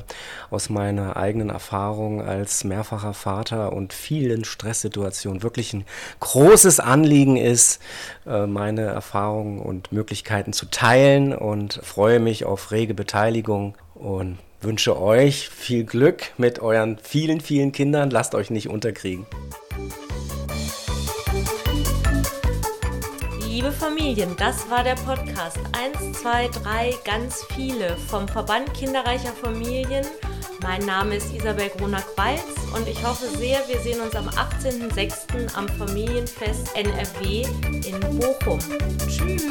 aus 0.51 0.69
meiner 0.69 1.17
eigenen 1.17 1.49
Erfahrung 1.49 2.21
als 2.21 2.65
mehrfacher 2.65 3.15
Vater 3.15 3.73
und 3.73 3.95
vielen 3.95 4.45
Stresssituationen 4.45 5.43
wirklich 5.43 5.73
ein 5.73 5.87
großes 6.21 6.81
Anliegen 6.81 7.39
ist, 7.39 7.81
äh, 8.27 8.47
meine 8.47 8.83
Erfahrungen 8.83 9.61
und 9.61 9.91
Möglichkeiten 9.91 10.53
zu 10.53 10.67
teilen 10.67 11.35
und 11.35 11.81
freue 11.83 12.21
mich 12.21 12.45
auf 12.45 12.73
rege 12.73 12.93
Beteiligung 12.93 13.75
und 13.95 14.37
wünsche 14.61 15.01
euch 15.01 15.49
viel 15.49 15.85
Glück 15.85 16.25
mit 16.37 16.59
euren 16.59 16.99
vielen, 17.03 17.41
vielen 17.41 17.73
Kindern. 17.73 18.11
Lasst 18.11 18.35
euch 18.35 18.51
nicht 18.51 18.69
unterkriegen. 18.69 19.25
Liebe 23.59 23.73
Familien, 23.73 24.37
das 24.37 24.71
war 24.71 24.85
der 24.85 24.95
Podcast 24.95 25.59
1, 25.73 26.21
2, 26.21 26.47
3, 26.63 26.95
ganz 27.05 27.45
viele 27.57 27.97
vom 27.97 28.29
Verband 28.29 28.73
Kinderreicher 28.73 29.33
Familien. 29.33 30.07
Mein 30.63 30.87
Name 30.87 31.17
ist 31.17 31.35
Isabel 31.35 31.69
Gronack-Balz 31.71 32.41
und 32.77 32.87
ich 32.87 33.05
hoffe 33.05 33.27
sehr, 33.37 33.59
wir 33.67 33.81
sehen 33.81 34.01
uns 34.01 34.15
am 34.15 34.29
18.06. 34.29 35.57
am 35.57 35.69
Familienfest 35.71 36.69
NRW 36.77 37.47
in 37.85 37.99
Bochum. 38.21 38.61
Tschüss! 39.09 39.43